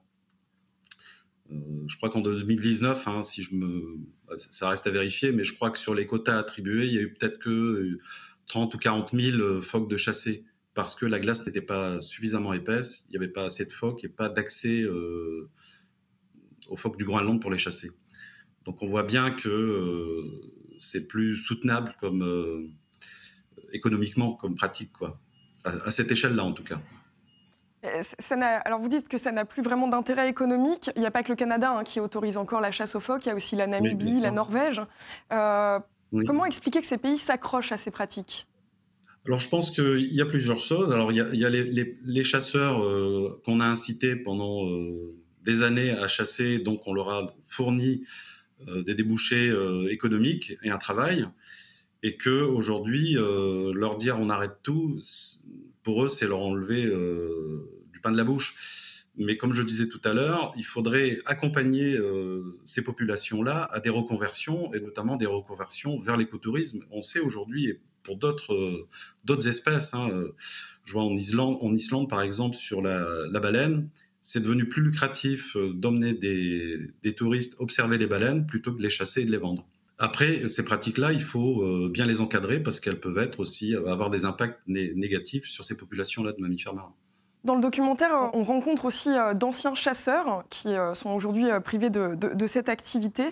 Euh, 1.51 1.55
je 1.88 1.98
crois 1.98 2.10
qu'en 2.10 2.22
2019, 2.22 3.08
hein, 3.08 3.24
si 3.24 3.43
je 3.43 3.55
me, 3.55 3.98
ça 4.38 4.70
reste 4.70 4.88
à 4.88 4.91
vérifier, 4.91 5.31
mais 5.31 5.43
je 5.43 5.53
crois 5.53 5.72
que 5.72 5.77
sur 5.77 5.93
les 5.93 6.05
quotas 6.05 6.38
attribués, 6.38 6.86
il 6.88 6.93
y 6.93 6.98
a 6.98 7.01
eu 7.01 7.13
peut-être 7.13 7.39
que 7.39 7.98
30 8.48 8.74
ou 8.74 8.77
40 8.77 9.10
000 9.13 9.38
euh, 9.38 9.62
phoques 9.62 9.89
de 9.89 9.98
chassés 9.98 10.46
parce 10.74 10.96
que 10.96 11.05
la 11.05 11.20
glace 11.20 11.46
n'était 11.46 11.62
pas 11.62 12.00
suffisamment 12.00 12.53
épaisse, 12.53 13.05
il 13.08 13.12
n'y 13.12 13.17
avait 13.17 13.31
pas 13.31 13.46
assez 13.46 13.65
de 13.65 13.72
phoques 13.72 14.05
et 14.05 14.10
pas 14.10 14.29
d'accès 14.29 14.81
euh, 14.84 15.50
aux 16.70 16.77
phoques 16.77 16.98
du 16.98 17.03
Groenland 17.03 17.41
pour 17.41 17.51
les 17.51 17.58
chasser. 17.58 17.91
Donc 18.63 18.81
on 18.81 18.88
voit 18.88 19.03
bien 19.03 19.31
que 19.31 20.24
c'est 20.79 21.08
plus 21.08 21.36
soutenable 21.36 21.93
comme 22.00 22.72
économiquement 23.74 24.34
comme 24.36 24.55
pratique 24.55 24.93
quoi, 24.93 25.20
à 25.65 25.91
cette 25.91 26.12
échelle-là 26.12 26.46
en 26.46 26.53
tout 26.53 26.63
cas. 26.63 26.81
Alors 28.65 28.79
vous 28.79 28.88
dites 28.88 29.07
que 29.07 29.17
ça 29.17 29.31
n'a 29.31 29.45
plus 29.45 29.63
vraiment 29.63 29.88
d'intérêt 29.88 30.29
économique. 30.29 30.91
Il 30.95 31.01
n'y 31.01 31.07
a 31.07 31.11
pas 31.11 31.23
que 31.23 31.29
le 31.29 31.35
Canada 31.35 31.71
hein, 31.71 31.83
qui 31.83 32.00
autorise 32.00 32.38
encore 32.38 32.61
la 32.61 32.71
chasse 32.71 32.95
aux 32.95 33.00
phoques, 33.00 33.25
il 33.25 33.29
y 33.29 33.31
a 33.31 33.35
aussi 33.35 33.55
la 33.55 33.67
Namibie, 33.67 34.19
la 34.19 34.31
Norvège. 34.31 34.81
Comment 35.29 36.45
expliquer 36.45 36.81
que 36.81 36.88
ces 36.88 36.97
pays 36.97 37.17
s'accrochent 37.17 37.71
à 37.71 37.77
ces 37.77 37.91
pratiques? 37.91 38.47
Alors 39.25 39.39
je 39.39 39.50
pense 39.50 39.71
qu'il 39.71 40.13
y 40.13 40.21
a 40.21 40.25
plusieurs 40.25 40.59
choses. 40.59 40.91
Alors 40.91 41.11
il 41.11 41.17
y 41.17 41.45
a, 41.45 41.50
les, 41.50 42.23
chasseurs 42.23 42.81
qu'on 43.43 43.59
a 43.59 43.65
incités 43.65 44.15
pendant 44.15 44.65
des 45.43 45.63
années 45.63 45.91
à 45.91 46.07
chasser, 46.07 46.59
donc 46.59 46.88
on 46.88 46.93
leur 46.93 47.09
a 47.09 47.33
fourni 47.45 48.03
euh, 48.67 48.83
des 48.83 48.95
débouchés 48.95 49.50
euh, 49.50 49.88
économiques 49.89 50.53
et 50.63 50.69
un 50.69 50.77
travail, 50.77 51.25
et 52.03 52.15
que 52.15 52.43
aujourd'hui 52.43 53.17
euh, 53.17 53.71
leur 53.73 53.95
dire 53.95 54.17
on 54.19 54.29
arrête 54.29 54.57
tout, 54.61 55.00
pour 55.83 56.03
eux 56.03 56.09
c'est 56.09 56.27
leur 56.27 56.39
enlever 56.39 56.85
du 57.91 58.00
pain 58.00 58.11
de 58.11 58.17
la 58.17 58.23
bouche. 58.23 58.55
Mais 59.17 59.35
comme 59.35 59.53
je 59.53 59.61
disais 59.61 59.89
tout 59.89 60.00
à 60.05 60.13
l'heure, 60.13 60.53
il 60.55 60.63
faudrait 60.63 61.17
accompagner 61.25 61.97
ces 62.63 62.81
populations-là 62.83 63.67
à 63.71 63.79
des 63.81 63.89
reconversions, 63.89 64.73
et 64.73 64.79
notamment 64.79 65.17
des 65.17 65.25
reconversions 65.25 66.00
vers 66.00 66.15
l'écotourisme. 66.15 66.85
On 66.91 67.01
sait 67.01 67.19
aujourd'hui, 67.19 67.79
pour 68.03 68.17
d'autres 68.17 68.88
d'autres 69.25 69.47
espèces, 69.47 69.93
hein, 69.93 70.09
je 70.85 70.93
vois 70.93 71.03
en 71.03 71.11
Islande, 71.11 71.57
en 71.61 71.73
Islande 71.73 72.09
par 72.09 72.21
exemple 72.21 72.55
sur 72.55 72.81
la, 72.81 73.05
la 73.29 73.39
baleine, 73.41 73.89
c'est 74.21 74.41
devenu 74.41 74.67
plus 74.67 74.83
lucratif 74.83 75.55
euh, 75.55 75.73
d'emmener 75.73 76.13
des, 76.13 77.15
touristes 77.15 77.55
observer 77.59 77.97
les 77.97 78.07
baleines 78.07 78.45
plutôt 78.45 78.71
que 78.71 78.77
de 78.77 78.83
les 78.83 78.89
chasser 78.89 79.21
et 79.21 79.25
de 79.25 79.31
les 79.31 79.38
vendre. 79.38 79.67
Après, 80.03 80.50
ces 80.50 80.65
pratiques-là, 80.65 81.12
il 81.12 81.22
faut 81.22 81.62
euh, 81.62 81.88
bien 81.88 82.08
les 82.08 82.22
encadrer 82.22 82.60
parce 82.60 82.79
qu'elles 82.79 83.00
peuvent 83.00 83.20
être 83.20 83.39
aussi 83.39 83.75
euh, 83.75 83.86
avoir 83.86 84.10
des 84.10 84.25
impacts 84.25 84.60
négatifs 84.65 85.46
sur 85.46 85.63
ces 85.63 85.77
populations-là 85.77 86.31
de 86.31 86.41
mammifères 86.41 86.74
marins. 86.74 86.96
Dans 87.43 87.53
le 87.53 87.62
documentaire, 87.62 88.10
on 88.34 88.43
rencontre 88.43 88.86
aussi 88.86 89.10
d'anciens 89.36 89.75
chasseurs 89.75 90.43
qui 90.50 90.70
sont 90.93 91.10
aujourd'hui 91.10 91.46
privés 91.63 91.89
de, 91.89 92.48
cette 92.48 92.70
activité. 92.70 93.24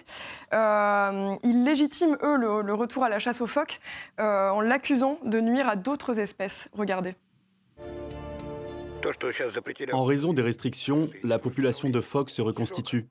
ils 0.51 1.63
légitiment, 1.63 2.17
eux, 2.23 2.35
le, 2.35 2.73
retour 2.73 3.03
à 3.03 3.09
la 3.09 3.19
chasse 3.19 3.39
aux 3.39 3.47
phoques 3.47 3.79
en 4.17 4.61
l'accusant 4.61 5.19
de 5.25 5.39
nuire 5.39 5.69
à 5.69 5.75
d'autres 5.75 6.17
espèces. 6.17 6.69
Regardez. 6.73 7.13
En 9.91 10.05
raison 10.05 10.33
des 10.33 10.41
restrictions, 10.41 11.11
la 11.23 11.37
population 11.37 11.91
de 11.91 12.01
phoques 12.01 12.31
se 12.31 12.41
reconstitue. 12.41 13.05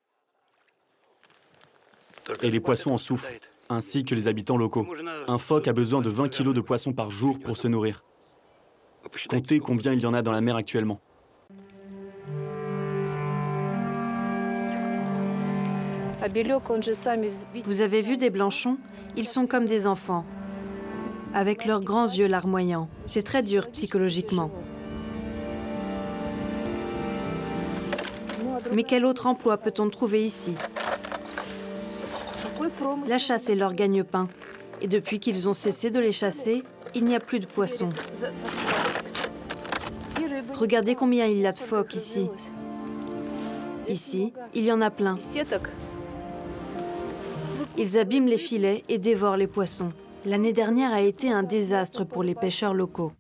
Et 2.43 2.51
les 2.51 2.61
poissons 2.61 2.91
en 2.93 2.99
souffrent, 2.99 3.29
ainsi 3.69 4.05
que 4.05 4.15
les 4.15 4.29
habitants 4.29 4.57
locaux. 4.57 4.87
Un 5.27 5.39
phoque 5.39 5.69
a 5.69 5.73
besoin 5.73 6.01
de 6.01 6.11
20 6.11 6.29
kg 6.29 6.53
de 6.53 6.61
poissons 6.61 6.93
par 6.93 7.11
jour 7.11 7.39
pour 7.39 7.57
se 7.57 7.69
nourrir. 7.69 8.05
Comptez 9.29 9.61
combien 9.61 9.93
il 9.93 10.01
y 10.01 10.07
en 10.07 10.15
a 10.15 10.23
dans 10.23 10.33
la 10.33 10.41
mer 10.41 10.57
actuellement. 10.57 11.01
Vous 17.65 17.81
avez 17.81 18.03
vu 18.03 18.17
des 18.17 18.31
blanchons? 18.31 18.79
Ils 19.17 19.29
sont 19.29 19.47
comme 19.47 19.67
des 19.67 19.87
enfants, 19.87 20.27
avec 21.33 21.65
leurs 21.65 21.81
grands 21.81 22.07
yeux 22.07 22.27
larmoyants. 22.27 22.89
C'est 23.07 23.23
très 23.23 23.43
dur 23.43 23.69
psychologiquement. 23.69 24.51
Mais 28.75 28.83
quel 28.83 29.07
autre 29.07 29.27
emploi 29.27 29.57
peut-on 29.57 29.89
trouver 29.89 30.27
ici? 30.27 30.55
La 33.07 33.19
chasse 33.19 33.49
est 33.49 33.55
leur 33.55 33.75
gagne-pain. 33.75 34.29
Et 34.81 34.89
depuis 34.89 35.19
qu'ils 35.19 35.49
ont 35.49 35.55
cessé 35.55 35.91
de 35.91 35.99
les 35.99 36.13
chasser, 36.13 36.63
il 36.95 37.05
n'y 37.05 37.17
a 37.17 37.21
plus 37.21 37.41
de 37.41 37.47
poissons. 37.47 37.89
Regardez 40.55 40.95
combien 40.95 41.27
il 41.27 41.39
y 41.39 41.47
a 41.47 41.53
de 41.53 41.59
phoques 41.59 41.95
ici. 41.95 42.29
Ici, 43.89 44.33
il 44.55 44.65
y 44.65 44.73
en 44.73 44.81
a 44.81 44.91
plein. 44.91 45.17
Ils 47.77 47.99
abîment 47.99 48.27
les 48.27 48.39
filets 48.39 48.85
et 48.89 48.99
dévorent 48.99 49.37
les 49.37 49.47
poissons. 49.47 49.93
L'année 50.25 50.53
dernière 50.53 50.93
a 50.93 51.01
été 51.01 51.31
un 51.31 51.43
désastre 51.43 52.05
pour 52.05 52.23
les 52.23 52.35
pêcheurs 52.35 52.75
locaux. 52.75 53.13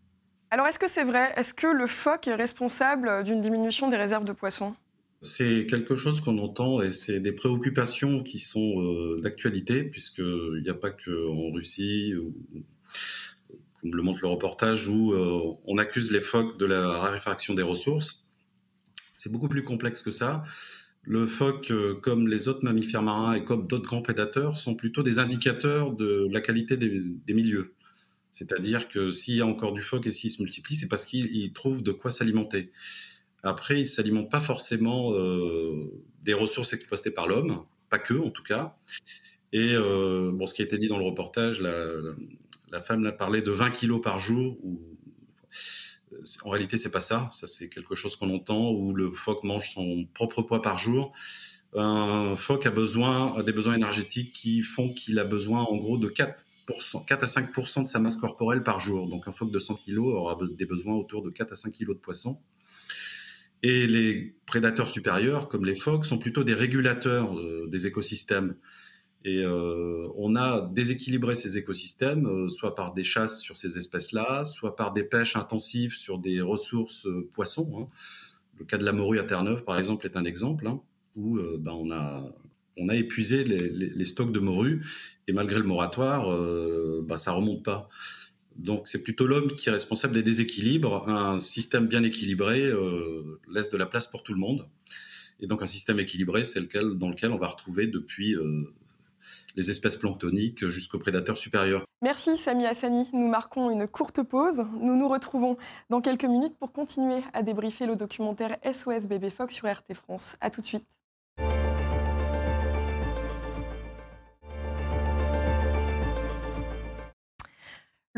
Alors 0.50 0.66
est-ce 0.66 0.78
que 0.78 0.88
c'est 0.88 1.04
vrai? 1.04 1.32
Est-ce 1.36 1.54
que 1.54 1.66
le 1.66 1.86
phoque 1.86 2.26
est 2.26 2.34
responsable 2.34 3.22
d'une 3.24 3.40
diminution 3.40 3.88
des 3.88 3.96
réserves 3.96 4.24
de 4.24 4.32
poissons? 4.32 4.74
C'est 5.20 5.66
quelque 5.66 5.96
chose 5.96 6.20
qu'on 6.20 6.38
entend 6.38 6.80
et 6.80 6.92
c'est 6.92 7.20
des 7.20 7.32
préoccupations 7.32 8.22
qui 8.22 8.38
sont 8.38 8.80
euh, 8.80 9.16
d'actualité, 9.20 9.84
puisqu'il 9.84 10.62
n'y 10.62 10.70
a 10.70 10.75
pas 10.75 10.90
qu'en 10.90 11.50
Russie, 11.52 12.14
comme 13.80 13.94
le 13.94 14.02
montre 14.02 14.20
le 14.22 14.28
reportage, 14.28 14.88
où 14.88 15.12
euh, 15.12 15.56
on 15.64 15.78
accuse 15.78 16.10
les 16.10 16.20
phoques 16.20 16.58
de 16.58 16.66
la 16.66 16.98
raréfaction 16.98 17.54
des 17.54 17.62
ressources. 17.62 18.28
C'est 19.12 19.32
beaucoup 19.32 19.48
plus 19.48 19.62
complexe 19.62 20.02
que 20.02 20.12
ça. 20.12 20.44
Le 21.02 21.26
phoque, 21.26 21.70
euh, 21.70 21.94
comme 21.94 22.28
les 22.28 22.48
autres 22.48 22.64
mammifères 22.64 23.02
marins 23.02 23.34
et 23.34 23.44
comme 23.44 23.66
d'autres 23.66 23.87
grands 23.87 24.02
prédateurs, 24.02 24.58
sont 24.58 24.75
plutôt 24.75 25.02
des 25.02 25.18
indicateurs 25.18 25.92
de 25.92 26.28
la 26.30 26.40
qualité 26.40 26.76
des, 26.76 27.02
des 27.26 27.34
milieux. 27.34 27.75
C'est-à-dire 28.30 28.88
que 28.88 29.10
s'il 29.10 29.37
y 29.37 29.40
a 29.40 29.46
encore 29.46 29.72
du 29.72 29.82
phoque 29.82 30.06
et 30.06 30.10
s'il 30.10 30.34
se 30.34 30.42
multiplie, 30.42 30.76
c'est 30.76 30.88
parce 30.88 31.04
qu'il 31.04 31.52
trouve 31.52 31.82
de 31.82 31.92
quoi 31.92 32.12
s'alimenter. 32.12 32.70
Après, 33.42 33.80
ils 33.80 33.87
s'alimentent 33.87 34.30
pas 34.30 34.40
forcément 34.40 35.12
euh, 35.14 35.90
des 36.23 36.35
ressources 36.35 36.73
exploitées 36.73 37.11
par 37.11 37.26
l'homme, 37.26 37.64
pas 37.88 37.99
que 37.99 38.14
en 38.14 38.30
tout 38.30 38.42
cas. 38.42 38.76
Et 39.52 39.75
euh, 39.75 40.30
bon, 40.33 40.47
ce 40.47 40.54
qui 40.54 40.62
a 40.62 40.64
été 40.64 40.78
dit 40.78 40.88
dans 40.88 40.99
le 40.99 41.04
reportage, 41.04 41.61
la, 41.61 42.83
femme 42.83 43.07
a 43.07 43.12
parlé 43.12 43.40
de 43.40 43.50
20 43.50 43.71
kilos 43.71 44.00
par 44.02 44.18
jour. 44.18 44.59
en 46.45 46.50
réalité, 46.50 46.76
c'est 46.76 46.90
pas 46.90 47.00
ça. 47.00 47.28
Ça, 47.33 47.47
c'est 47.47 47.68
quelque 47.68 47.95
chose 47.95 48.16
qu'on 48.16 48.35
entend 48.35 48.73
où 48.73 48.92
le 48.92 49.12
phoque 49.12 49.45
mange 49.45 49.73
son 49.73 50.07
propre 50.14 50.42
poids 50.42 50.61
par 50.61 50.78
jour. 50.78 51.12
Un 51.75 52.35
phoque 52.37 52.66
a 52.66 52.71
besoin 52.71 53.42
des 53.42 53.52
besoins 53.52 53.75
énergétiques 53.75 54.33
qui 54.33 54.62
font 54.62 54.92
qu'il 54.92 55.18
a 55.18 55.25
besoin 55.25 55.62
en 55.62 55.76
gros 55.76 55.99
de 55.99 56.09
4 56.09 56.35
4 57.07 57.23
à 57.23 57.26
5% 57.26 57.83
de 57.83 57.88
sa 57.88 57.99
masse 57.99 58.16
corporelle 58.16 58.62
par 58.62 58.80
jour. 58.80 59.09
Donc 59.09 59.26
un 59.26 59.33
phoque 59.33 59.50
de 59.50 59.59
100 59.59 59.76
kg 59.76 59.99
aura 59.99 60.38
des 60.50 60.66
besoins 60.66 60.95
autour 60.95 61.23
de 61.23 61.30
4 61.30 61.52
à 61.52 61.54
5 61.54 61.73
kg 61.73 61.88
de 61.88 61.92
poisson. 61.95 62.38
Et 63.62 63.86
les 63.86 64.36
prédateurs 64.46 64.88
supérieurs, 64.88 65.48
comme 65.48 65.64
les 65.64 65.74
phoques, 65.74 66.04
sont 66.04 66.18
plutôt 66.18 66.44
des 66.44 66.54
régulateurs 66.54 67.36
euh, 67.38 67.66
des 67.68 67.86
écosystèmes. 67.86 68.54
Et 69.24 69.42
euh, 69.44 70.06
on 70.16 70.36
a 70.36 70.60
déséquilibré 70.72 71.34
ces 71.34 71.58
écosystèmes, 71.58 72.26
euh, 72.26 72.48
soit 72.48 72.76
par 72.76 72.94
des 72.94 73.02
chasses 73.02 73.40
sur 73.40 73.56
ces 73.56 73.76
espèces-là, 73.76 74.44
soit 74.44 74.76
par 74.76 74.92
des 74.92 75.02
pêches 75.02 75.34
intensives 75.34 75.92
sur 75.92 76.18
des 76.18 76.40
ressources 76.40 77.08
poissons. 77.32 77.72
Hein. 77.80 77.88
Le 78.58 78.64
cas 78.64 78.78
de 78.78 78.84
la 78.84 78.92
morue 78.92 79.18
à 79.18 79.24
Terre-Neuve, 79.24 79.64
par 79.64 79.78
exemple, 79.78 80.06
est 80.06 80.16
un 80.16 80.24
exemple 80.24 80.68
hein, 80.68 80.80
où 81.16 81.38
ben, 81.58 81.72
on, 81.72 81.90
a, 81.92 82.24
on 82.76 82.88
a 82.88 82.94
épuisé 82.96 83.44
les, 83.44 84.04
stocks 84.04 84.32
de 84.32 84.40
morue 84.40 84.84
et 85.28 85.32
malgré 85.32 85.58
le 85.58 85.64
moratoire, 85.64 86.26
ben, 87.02 87.16
ça 87.16 87.30
remonte 87.30 87.64
pas. 87.64 87.88
Donc 88.58 88.88
c'est 88.88 89.02
plutôt 89.02 89.26
l'homme 89.26 89.54
qui 89.54 89.68
est 89.68 89.72
responsable 89.72 90.14
des 90.14 90.22
déséquilibres. 90.22 91.08
Un 91.08 91.36
système 91.36 91.86
bien 91.86 92.02
équilibré 92.02 92.64
euh, 92.64 93.40
laisse 93.48 93.70
de 93.70 93.76
la 93.76 93.86
place 93.86 94.08
pour 94.08 94.24
tout 94.24 94.34
le 94.34 94.40
monde. 94.40 94.68
Et 95.40 95.46
donc 95.46 95.62
un 95.62 95.66
système 95.66 96.00
équilibré, 96.00 96.42
c'est 96.42 96.60
lequel, 96.60 96.94
dans 96.98 97.08
lequel 97.08 97.30
on 97.30 97.38
va 97.38 97.46
retrouver 97.46 97.86
depuis 97.86 98.34
euh, 98.34 98.74
les 99.54 99.70
espèces 99.70 99.96
planctoniques 99.96 100.66
jusqu'aux 100.66 100.98
prédateurs 100.98 101.38
supérieurs. 101.38 101.84
Merci 102.02 102.36
Sami 102.36 102.66
Hassani. 102.66 103.08
Nous 103.12 103.28
marquons 103.28 103.70
une 103.70 103.86
courte 103.86 104.22
pause. 104.24 104.66
Nous 104.80 104.96
nous 104.96 105.08
retrouvons 105.08 105.56
dans 105.88 106.00
quelques 106.00 106.24
minutes 106.24 106.56
pour 106.58 106.72
continuer 106.72 107.22
à 107.32 107.44
débriefer 107.44 107.86
le 107.86 107.94
documentaire 107.94 108.56
SOS 108.64 109.06
Bébé 109.06 109.30
Fox 109.30 109.54
sur 109.54 109.68
RT 109.68 109.94
France. 109.94 110.36
A 110.40 110.50
tout 110.50 110.60
de 110.60 110.66
suite. 110.66 110.84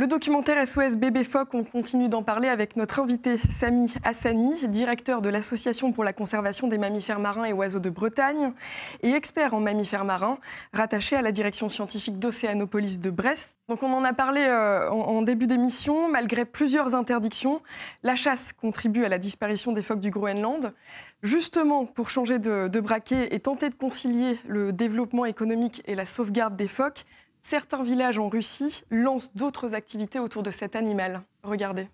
Le 0.00 0.07
documentaire 0.07 0.66
SOS 0.66 0.97
Bébé 0.97 1.25
Phoque, 1.25 1.52
on 1.52 1.62
continue 1.62 2.09
d'en 2.09 2.23
parler 2.23 2.49
avec 2.49 2.75
notre 2.75 3.00
invité 3.00 3.37
Sami 3.50 3.92
Hassani, 4.02 4.66
directeur 4.69 5.21
de 5.21 5.28
l'Association 5.28 5.92
pour 5.92 6.04
la 6.04 6.14
conservation 6.14 6.69
des 6.69 6.78
mammifères 6.78 7.19
marins 7.19 7.45
et 7.45 7.52
oiseaux 7.52 7.80
de 7.80 7.90
Bretagne 7.90 8.54
et 9.02 9.11
expert 9.11 9.52
en 9.52 9.61
mammifères 9.61 10.07
marins, 10.07 10.38
rattaché 10.73 11.16
à 11.16 11.21
la 11.21 11.33
direction 11.33 11.69
scientifique 11.69 12.19
d'Océanopolis 12.19 12.99
de 12.99 13.11
Brest. 13.11 13.57
Donc 13.69 13.83
on 13.83 13.92
en 13.92 14.02
a 14.02 14.14
parlé 14.14 14.40
euh, 14.40 14.88
en, 14.88 15.21
début 15.21 15.47
d'émission, 15.47 16.11
malgré 16.11 16.47
plusieurs 16.47 16.95
interdictions, 16.95 17.61
la 18.02 18.16
chasse 18.16 18.54
contribue 18.54 19.04
à 19.04 19.11
la 19.11 19.19
disparition 19.19 19.73
des 19.73 19.83
phoques 19.83 20.00
du 20.00 20.11
Groenland. 20.11 20.73
Justement, 21.23 21.85
pour 21.85 22.09
changer 22.09 22.38
de, 22.38 22.69
de 22.69 22.80
braquet 22.80 23.28
et 23.35 23.40
tenter 23.40 23.69
de 23.69 23.75
concilier 23.75 24.38
le 24.49 24.73
développement 24.73 25.26
économique 25.26 25.83
et 25.85 25.95
la 25.95 26.07
sauvegarde 26.07 26.57
des 26.57 26.69
phoques, 26.69 27.04
Certains 27.42 27.82
villages 27.82 28.18
en 28.18 28.28
Russie 28.28 28.82
lancent 28.90 29.35
d'autres 29.35 29.75
activités 29.75 30.18
autour 30.18 30.42
de 30.42 30.50
cet 30.50 30.76
animal. 30.76 31.23
Regardez. 31.42 31.88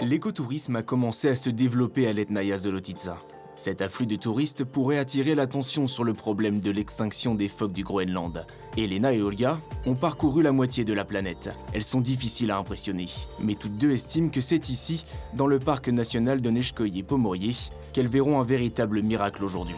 L'écotourisme 0.00 0.76
a 0.76 0.82
commencé 0.82 1.28
à 1.28 1.36
se 1.36 1.50
développer 1.50 2.06
à 2.06 2.12
l'Etnaya 2.12 2.56
Zolotitsa. 2.58 3.18
Cet 3.56 3.82
afflux 3.82 4.06
de 4.06 4.16
touristes 4.16 4.64
pourrait 4.64 4.98
attirer 4.98 5.36
l'attention 5.36 5.86
sur 5.86 6.02
le 6.02 6.12
problème 6.12 6.58
de 6.58 6.72
l'extinction 6.72 7.36
des 7.36 7.48
phoques 7.48 7.72
du 7.72 7.84
Groenland. 7.84 8.44
Elena 8.76 9.12
et 9.12 9.22
Olga 9.22 9.60
ont 9.86 9.94
parcouru 9.94 10.42
la 10.42 10.50
moitié 10.50 10.84
de 10.84 10.92
la 10.92 11.04
planète. 11.04 11.50
Elles 11.72 11.84
sont 11.84 12.00
difficiles 12.00 12.50
à 12.50 12.58
impressionner, 12.58 13.06
mais 13.38 13.54
toutes 13.54 13.76
deux 13.76 13.92
estiment 13.92 14.30
que 14.30 14.40
c'est 14.40 14.68
ici, 14.70 15.04
dans 15.34 15.46
le 15.46 15.60
parc 15.60 15.88
national 15.88 16.40
de 16.40 16.50
Neshkoye-Pomorier, 16.50 17.54
qu'elles 17.92 18.08
verront 18.08 18.40
un 18.40 18.44
véritable 18.44 19.02
miracle 19.02 19.44
aujourd'hui. 19.44 19.76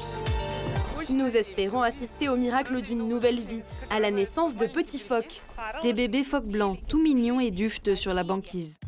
Nous 1.08 1.36
espérons 1.36 1.82
assister 1.82 2.28
au 2.28 2.36
miracle 2.36 2.82
d'une 2.82 3.06
nouvelle 3.06 3.40
vie, 3.40 3.62
à 3.90 4.00
la 4.00 4.10
naissance 4.10 4.56
de 4.56 4.66
petits 4.66 4.98
phoques. 4.98 5.42
Des 5.82 5.92
bébés 5.92 6.24
phoques 6.24 6.48
blancs, 6.48 6.78
tout 6.88 7.02
mignons 7.02 7.40
et 7.40 7.50
duftent 7.50 7.94
sur 7.94 8.14
la 8.14 8.24
banquise. 8.24 8.78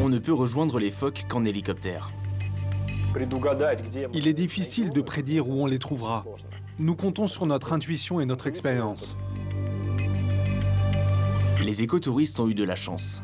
On 0.00 0.08
ne 0.08 0.18
peut 0.18 0.32
rejoindre 0.32 0.78
les 0.78 0.90
phoques 0.90 1.24
qu'en 1.28 1.44
hélicoptère. 1.44 2.10
Il 4.12 4.28
est 4.28 4.34
difficile 4.34 4.90
de 4.90 5.00
prédire 5.00 5.48
où 5.48 5.62
on 5.62 5.66
les 5.66 5.78
trouvera. 5.78 6.24
Nous 6.78 6.94
comptons 6.94 7.26
sur 7.26 7.46
notre 7.46 7.72
intuition 7.72 8.20
et 8.20 8.26
notre 8.26 8.46
expérience. 8.46 9.16
Les 11.64 11.82
écotouristes 11.82 12.38
ont 12.38 12.48
eu 12.48 12.54
de 12.54 12.62
la 12.62 12.76
chance. 12.76 13.22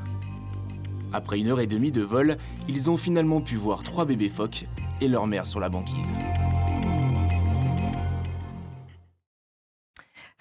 Après 1.12 1.38
une 1.38 1.48
heure 1.48 1.60
et 1.60 1.66
demie 1.66 1.92
de 1.92 2.02
vol, 2.02 2.38
ils 2.68 2.90
ont 2.90 2.96
finalement 2.96 3.40
pu 3.40 3.56
voir 3.56 3.82
trois 3.82 4.04
bébés 4.04 4.28
phoques 4.28 4.64
et 5.00 5.08
leur 5.08 5.26
mère 5.26 5.46
sur 5.46 5.60
la 5.60 5.68
banquise. 5.68 6.12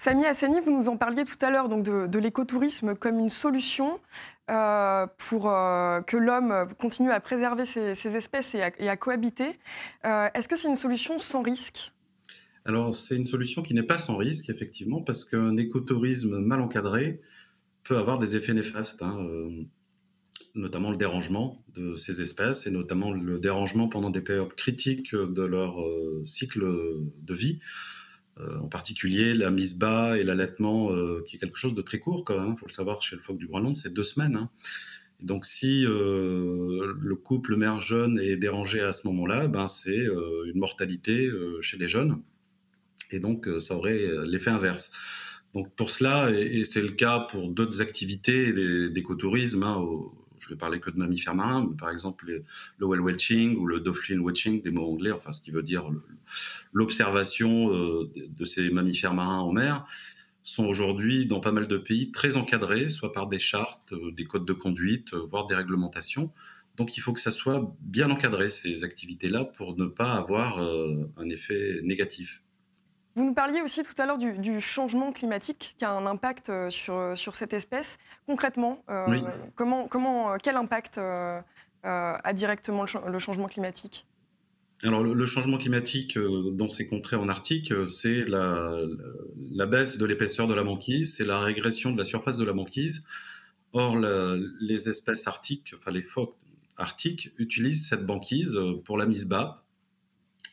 Samy 0.02 0.26
Hassani, 0.26 0.58
vous 0.64 0.76
nous 0.76 0.88
en 0.88 0.96
parliez 0.96 1.24
tout 1.24 1.36
à 1.42 1.50
l'heure 1.50 1.68
donc 1.68 1.84
de, 1.84 2.18
l'écotourisme 2.18 2.96
comme 2.96 3.20
une 3.20 3.28
solution 3.28 4.00
euh, 4.50 5.06
pour 5.16 5.48
euh, 5.48 6.00
que 6.00 6.16
l'homme 6.16 6.66
continue 6.80 7.12
à 7.12 7.20
préserver 7.20 7.66
ses, 7.66 8.16
espèces 8.16 8.56
et 8.56 8.88
à, 8.88 8.96
cohabiter. 8.96 9.60
Euh, 10.04 10.28
est-ce 10.34 10.48
que 10.48 10.56
c'est 10.56 10.66
une 10.66 10.74
solution 10.74 11.20
sans 11.20 11.40
risque? 11.42 11.92
Alors 12.64 12.92
c'est 12.92 13.14
une 13.14 13.26
solution 13.26 13.62
qui 13.62 13.74
n'est 13.74 13.84
pas 13.84 13.96
sans 13.96 14.16
risque, 14.16 14.50
effectivement, 14.50 15.02
parce 15.02 15.24
qu'un 15.24 15.56
écotourisme 15.56 16.40
mal 16.40 16.60
encadré 16.60 17.20
peut 17.84 17.96
avoir 17.96 18.18
des 18.18 18.34
effets 18.34 18.54
néfastes, 18.54 19.02
hein, 19.02 19.24
notamment 20.54 20.90
le 20.90 20.96
dérangement 20.96 21.64
de 21.74 21.96
ces 21.96 22.20
espèces 22.20 22.66
et 22.66 22.70
notamment 22.70 23.10
le 23.10 23.40
dérangement 23.40 23.88
pendant 23.88 24.10
des 24.10 24.20
périodes 24.20 24.54
critiques 24.54 25.14
de 25.14 25.42
leur 25.42 25.76
cycle 26.24 26.64
de 27.22 27.34
vie. 27.34 27.60
Euh, 28.40 28.58
en 28.60 28.68
particulier 28.68 29.34
la 29.34 29.50
mise 29.50 29.78
bas 29.78 30.16
et 30.16 30.24
l'allaitement, 30.24 30.90
euh, 30.90 31.22
qui 31.26 31.36
est 31.36 31.38
quelque 31.38 31.58
chose 31.58 31.74
de 31.74 31.82
très 31.82 31.98
court 31.98 32.24
quand 32.24 32.38
même, 32.38 32.46
il 32.46 32.50
hein, 32.52 32.56
faut 32.58 32.66
le 32.66 32.72
savoir, 32.72 33.02
chez 33.02 33.14
le 33.14 33.20
phoque 33.20 33.36
du 33.36 33.46
Groenland, 33.46 33.76
c'est 33.76 33.92
deux 33.92 34.04
semaines. 34.04 34.36
Hein. 34.36 34.48
donc 35.20 35.44
si 35.44 35.84
euh, 35.86 36.94
le 36.98 37.16
couple 37.16 37.56
mère 37.56 37.82
jeune 37.82 38.18
est 38.18 38.36
dérangé 38.36 38.80
à 38.80 38.94
ce 38.94 39.06
moment-là, 39.08 39.48
ben, 39.48 39.68
c'est 39.68 40.06
une 40.46 40.58
mortalité 40.58 41.28
chez 41.60 41.76
les 41.76 41.88
jeunes, 41.88 42.22
et 43.10 43.20
donc 43.20 43.48
ça 43.60 43.76
aurait 43.76 44.00
l'effet 44.26 44.50
inverse. 44.50 44.92
Donc 45.52 45.74
pour 45.76 45.90
cela, 45.90 46.30
et, 46.30 46.64
c'est 46.64 46.82
le 46.82 46.92
cas 46.92 47.20
pour 47.20 47.50
d'autres 47.50 47.82
activités 47.82 48.88
d'écotourisme, 48.88 49.62
hein, 49.62 49.84
je 50.42 50.48
vais 50.48 50.56
parler 50.56 50.80
que 50.80 50.90
de 50.90 50.98
mammifères 50.98 51.34
marins, 51.34 51.66
mais 51.68 51.76
par 51.76 51.90
exemple 51.90 52.42
le 52.78 52.86
whale 52.86 53.00
watching 53.00 53.56
ou 53.56 53.66
le 53.66 53.80
dolphin 53.80 54.18
watching, 54.18 54.60
des 54.60 54.70
mots 54.70 54.90
anglais, 54.90 55.12
enfin 55.12 55.30
ce 55.32 55.40
qui 55.40 55.52
veut 55.52 55.62
dire 55.62 55.88
l'observation 56.72 57.72
euh, 57.72 58.10
de 58.16 58.44
ces 58.44 58.70
mammifères 58.70 59.14
marins 59.14 59.38
en 59.38 59.52
mer, 59.52 59.86
sont 60.42 60.64
aujourd'hui 60.64 61.26
dans 61.26 61.38
pas 61.38 61.52
mal 61.52 61.68
de 61.68 61.78
pays 61.78 62.10
très 62.10 62.36
encadrés, 62.36 62.88
soit 62.88 63.12
par 63.12 63.28
des 63.28 63.38
chartes, 63.38 63.92
euh, 63.92 64.10
des 64.10 64.24
codes 64.24 64.44
de 64.44 64.52
conduite, 64.52 65.14
euh, 65.14 65.24
voire 65.30 65.46
des 65.46 65.54
réglementations. 65.54 66.32
Donc 66.76 66.96
il 66.96 67.00
faut 67.00 67.12
que 67.12 67.20
ça 67.20 67.30
soit 67.30 67.76
bien 67.80 68.10
encadré, 68.10 68.48
ces 68.48 68.82
activités-là, 68.82 69.44
pour 69.44 69.76
ne 69.76 69.86
pas 69.86 70.14
avoir 70.14 70.58
un 70.58 71.28
effet 71.28 71.80
négatif. 71.82 72.42
Vous 73.14 73.24
nous 73.26 73.34
parliez 73.34 73.60
aussi 73.60 73.82
tout 73.82 74.00
à 74.00 74.06
l'heure 74.06 74.16
du, 74.16 74.60
changement 74.60 75.12
climatique 75.12 75.74
qui 75.78 75.84
a 75.84 75.90
un 75.90 76.06
impact 76.06 76.48
euh, 76.48 76.70
sur, 76.70 76.94
euh, 76.94 77.14
sur 77.14 77.34
cette 77.34 77.52
espèce. 77.52 77.98
Concrètement, 78.26 78.82
euh, 78.88 79.20
comment, 79.54 79.86
comment, 79.86 80.38
quel 80.42 80.56
impact 80.56 80.98
a 80.98 82.32
directement 82.32 82.84
le, 83.06 83.18
changement 83.18 83.48
climatique? 83.48 84.06
Alors, 84.82 85.02
le, 85.02 85.26
changement 85.26 85.58
climatique 85.58 86.18
dans 86.18 86.68
ces 86.68 86.86
contrées 86.86 87.16
en 87.16 87.28
Arctique, 87.28 87.72
c'est 87.88 88.24
la, 88.24 88.74
la, 89.50 89.66
baisse 89.66 89.98
de 89.98 90.06
l'épaisseur 90.06 90.46
de 90.46 90.54
la 90.54 90.64
banquise, 90.64 91.14
c'est 91.14 91.26
la 91.26 91.40
régression 91.40 91.92
de 91.92 91.98
la 91.98 92.04
surface 92.04 92.38
de 92.38 92.44
la 92.44 92.52
banquise. 92.52 93.04
Or, 93.74 93.96
les 94.60 94.88
espèces 94.88 95.26
arctiques, 95.26 95.74
enfin 95.76 95.90
les 95.90 96.02
phoques 96.02 96.36
arctiques, 96.76 97.30
utilisent 97.38 97.88
cette 97.88 98.06
banquise 98.06 98.58
pour 98.84 98.96
la 98.96 99.06
mise 99.06 99.26
bas, 99.26 99.61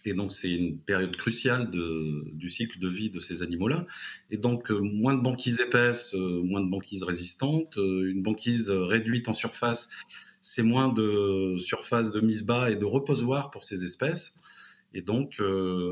et 0.06 0.14
donc, 0.14 0.32
c'est 0.32 0.54
une 0.54 0.80
période 0.80 1.16
cruciale 1.16 1.70
du 1.72 2.52
cycle 2.52 2.80
de 2.80 2.88
vie 2.88 3.10
de 3.10 3.20
ces 3.20 3.44
animaux-là. 3.44 3.86
Et 4.32 4.38
donc, 4.38 4.72
euh, 4.72 4.80
moins 4.80 5.16
de 5.16 5.22
banquises 5.22 5.60
épaisses, 5.60 6.16
euh, 6.16 6.42
moins 6.44 6.62
de 6.62 6.70
banquises 6.70 7.04
résistantes, 7.04 7.78
euh, 7.78 8.10
une 8.10 8.22
banquise 8.22 8.70
réduite 8.70 9.28
en 9.28 9.34
surface, 9.34 9.90
c'est 10.42 10.64
moins 10.64 10.88
de 10.90 11.60
surface 11.66 12.12
de 12.12 12.22
mise 12.22 12.46
bas 12.46 12.70
et 12.70 12.78
de 12.78 12.86
reposoir 12.86 13.52
pour 13.52 13.66
ces 13.66 13.84
espèces. 13.84 14.36
Et 14.94 15.02
donc, 15.02 15.40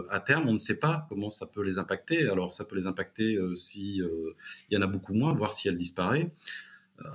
à 0.10 0.20
terme, 0.20 0.48
on 0.50 0.54
ne 0.54 0.58
sait 0.58 0.80
pas 0.80 1.06
comment 1.08 1.30
ça 1.30 1.46
peut 1.46 1.62
les 1.62 1.78
impacter. 1.78 2.28
Alors, 2.30 2.52
ça 2.52 2.65
peut 2.65 2.76
les 2.76 2.88
impacter 2.88 3.38
si 3.54 3.98
il 3.98 4.76
y 4.76 4.78
en 4.78 4.82
a 4.82 4.88
beaucoup 4.88 5.13
moins, 5.13 5.36
voire 5.36 5.54
si 5.54 5.67
elles 5.67 5.78
disparaissent. 5.78 6.32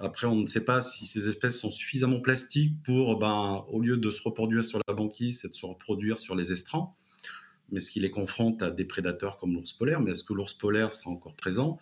Après, 0.01 0.27
on 0.27 0.37
ne 0.37 0.47
sait 0.47 0.65
pas 0.65 0.81
si 0.81 1.07
ces 1.07 1.29
espèces 1.29 1.59
sont 1.59 1.71
suffisamment 1.71 2.21
plastiques 2.21 2.75
pour, 2.85 3.19
ben, 3.19 3.65
au 3.69 3.81
lieu 3.81 3.97
de 3.97 4.11
se 4.11 4.23
reproduire 4.23 4.65
sur 4.65 4.81
la 4.87 4.95
banquise, 4.95 5.43
de 5.43 5.55
se 5.55 5.67
reproduire 5.67 6.21
sur 6.21 6.35
les 6.35 6.53
estrants. 6.53 6.97
Mais 7.71 7.81
ce 7.81 7.91
qui 7.91 8.01
les 8.01 8.11
confronte 8.11 8.63
à 8.63 8.71
des 8.71 8.85
prédateurs 8.85 9.39
comme 9.39 9.55
l'ours 9.55 9.73
polaire, 9.73 10.01
mais 10.01 10.13
est-ce 10.13 10.25
que 10.25 10.35
l'ours 10.35 10.55
polaire 10.55 10.93
sera 10.93 11.11
encore 11.11 11.35
présent? 11.35 11.79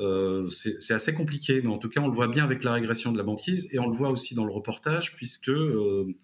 Euh, 0.00 0.46
c'est 0.46 0.94
assez 0.94 1.12
compliqué, 1.12 1.60
mais 1.62 1.68
en 1.68 1.78
tout 1.78 1.88
cas, 1.88 2.00
on 2.00 2.08
le 2.08 2.14
voit 2.14 2.28
bien 2.28 2.44
avec 2.44 2.62
la 2.62 2.72
régression 2.72 3.12
de 3.12 3.18
la 3.18 3.24
banquise 3.24 3.68
et 3.74 3.78
on 3.78 3.88
le 3.88 3.96
voit 3.96 4.10
aussi 4.10 4.34
dans 4.34 4.44
le 4.44 4.52
reportage, 4.52 5.16
puisque 5.16 5.48
euh, 5.48 6.14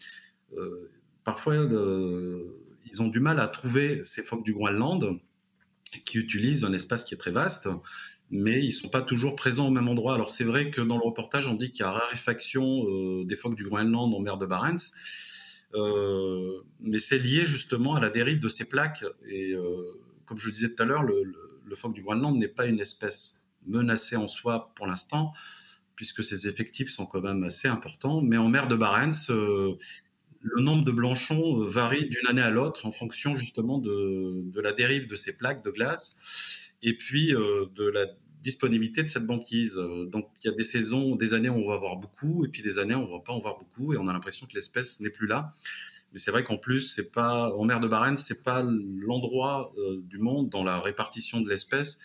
euh, 0.56 0.90
parfois 1.24 1.56
ils 1.56 3.02
ont 3.02 3.08
du 3.08 3.20
mal 3.20 3.40
à 3.40 3.48
trouver 3.48 4.02
ces 4.04 4.22
phoques 4.22 4.44
du 4.44 4.54
Groenland 4.54 5.18
qui 6.06 6.18
utilisent 6.18 6.64
un 6.64 6.72
espace 6.72 7.04
qui 7.04 7.14
est 7.14 7.18
très 7.18 7.32
vaste 7.32 7.68
mais 8.34 8.64
ils 8.64 8.70
ne 8.70 8.72
sont 8.72 8.88
pas 8.88 9.00
toujours 9.00 9.36
présents 9.36 9.68
au 9.68 9.70
même 9.70 9.88
endroit. 9.88 10.14
Alors 10.14 10.28
c'est 10.28 10.42
vrai 10.42 10.72
que 10.72 10.80
dans 10.80 10.96
le 10.96 11.04
reportage, 11.04 11.46
on 11.46 11.54
dit 11.54 11.70
qu'il 11.70 11.84
y 11.84 11.86
a 11.86 11.92
raréfaction 11.92 12.84
euh, 12.88 13.24
des 13.24 13.36
phoques 13.36 13.54
du 13.54 13.62
Groenland 13.64 14.12
en 14.12 14.18
mer 14.18 14.38
de 14.38 14.44
Barents, 14.44 14.90
euh, 15.74 16.60
mais 16.80 16.98
c'est 16.98 17.18
lié 17.18 17.46
justement 17.46 17.94
à 17.94 18.00
la 18.00 18.10
dérive 18.10 18.40
de 18.40 18.48
ces 18.48 18.64
plaques. 18.64 19.04
Et 19.28 19.52
euh, 19.52 19.84
comme 20.26 20.36
je 20.36 20.46
le 20.46 20.52
disais 20.52 20.74
tout 20.74 20.82
à 20.82 20.84
l'heure, 20.84 21.04
le, 21.04 21.32
phoque 21.76 21.94
du 21.94 22.02
Groenland 22.02 22.36
n'est 22.36 22.48
pas 22.48 22.66
une 22.66 22.80
espèce 22.80 23.50
menacée 23.66 24.16
en 24.16 24.28
soi 24.28 24.72
pour 24.74 24.86
l'instant, 24.86 25.32
puisque 25.96 26.22
ses 26.22 26.48
effectifs 26.48 26.90
sont 26.90 27.06
quand 27.06 27.20
même 27.20 27.44
assez 27.44 27.68
importants. 27.68 28.20
Mais 28.20 28.36
en 28.36 28.48
mer 28.48 28.66
de 28.68 28.74
Barents, 28.74 29.28
le 29.28 30.62
nombre 30.62 30.84
de 30.84 30.92
blanchons 30.92 31.58
varie 31.66 32.08
d'une 32.08 32.26
année 32.28 32.42
à 32.42 32.50
l'autre 32.50 32.86
en 32.86 32.92
fonction 32.92 33.34
justement 33.34 33.78
de, 33.78 34.42
de, 34.44 34.60
la 34.60 34.72
dérive 34.72 35.08
de 35.08 35.16
ces 35.16 35.36
plaques 35.36 35.64
de 35.64 35.70
glace 35.70 36.16
et 36.82 36.96
puis 36.96 37.32
de 37.32 37.88
la 37.88 38.06
disponibilité 38.44 39.02
de 39.02 39.08
cette 39.08 39.26
banquise. 39.26 39.78
Euh, 39.78 40.04
donc 40.06 40.28
il 40.44 40.48
y 40.48 40.54
a 40.54 40.56
des 40.56 40.64
saisons, 40.64 41.16
des 41.16 41.34
années 41.34 41.48
où 41.48 41.56
on 41.56 41.68
va 41.68 41.74
avoir 41.74 41.96
beaucoup, 41.96 42.44
et 42.44 42.48
puis 42.48 42.62
des 42.62 42.78
années 42.78 42.94
où 42.94 43.00
on 43.00 43.18
va 43.18 43.24
pas 43.24 43.32
en 43.32 43.40
voir 43.40 43.58
beaucoup, 43.58 43.92
et 43.92 43.96
on 43.96 44.06
a 44.06 44.12
l'impression 44.12 44.46
que 44.46 44.54
l'espèce 44.54 45.00
n'est 45.00 45.10
plus 45.10 45.26
là. 45.26 45.52
Mais 46.12 46.20
c'est 46.20 46.30
vrai 46.30 46.44
qu'en 46.44 46.58
plus, 46.58 46.94
c'est 46.94 47.10
pas 47.10 47.50
en 47.52 47.64
mer 47.64 47.80
de 47.80 47.88
Barents, 47.88 48.16
c'est 48.16 48.44
pas 48.44 48.62
l'endroit 48.62 49.72
euh, 49.78 50.00
du 50.04 50.18
monde 50.18 50.48
dans 50.50 50.62
la 50.62 50.78
répartition 50.78 51.40
de 51.40 51.48
l'espèce 51.48 51.98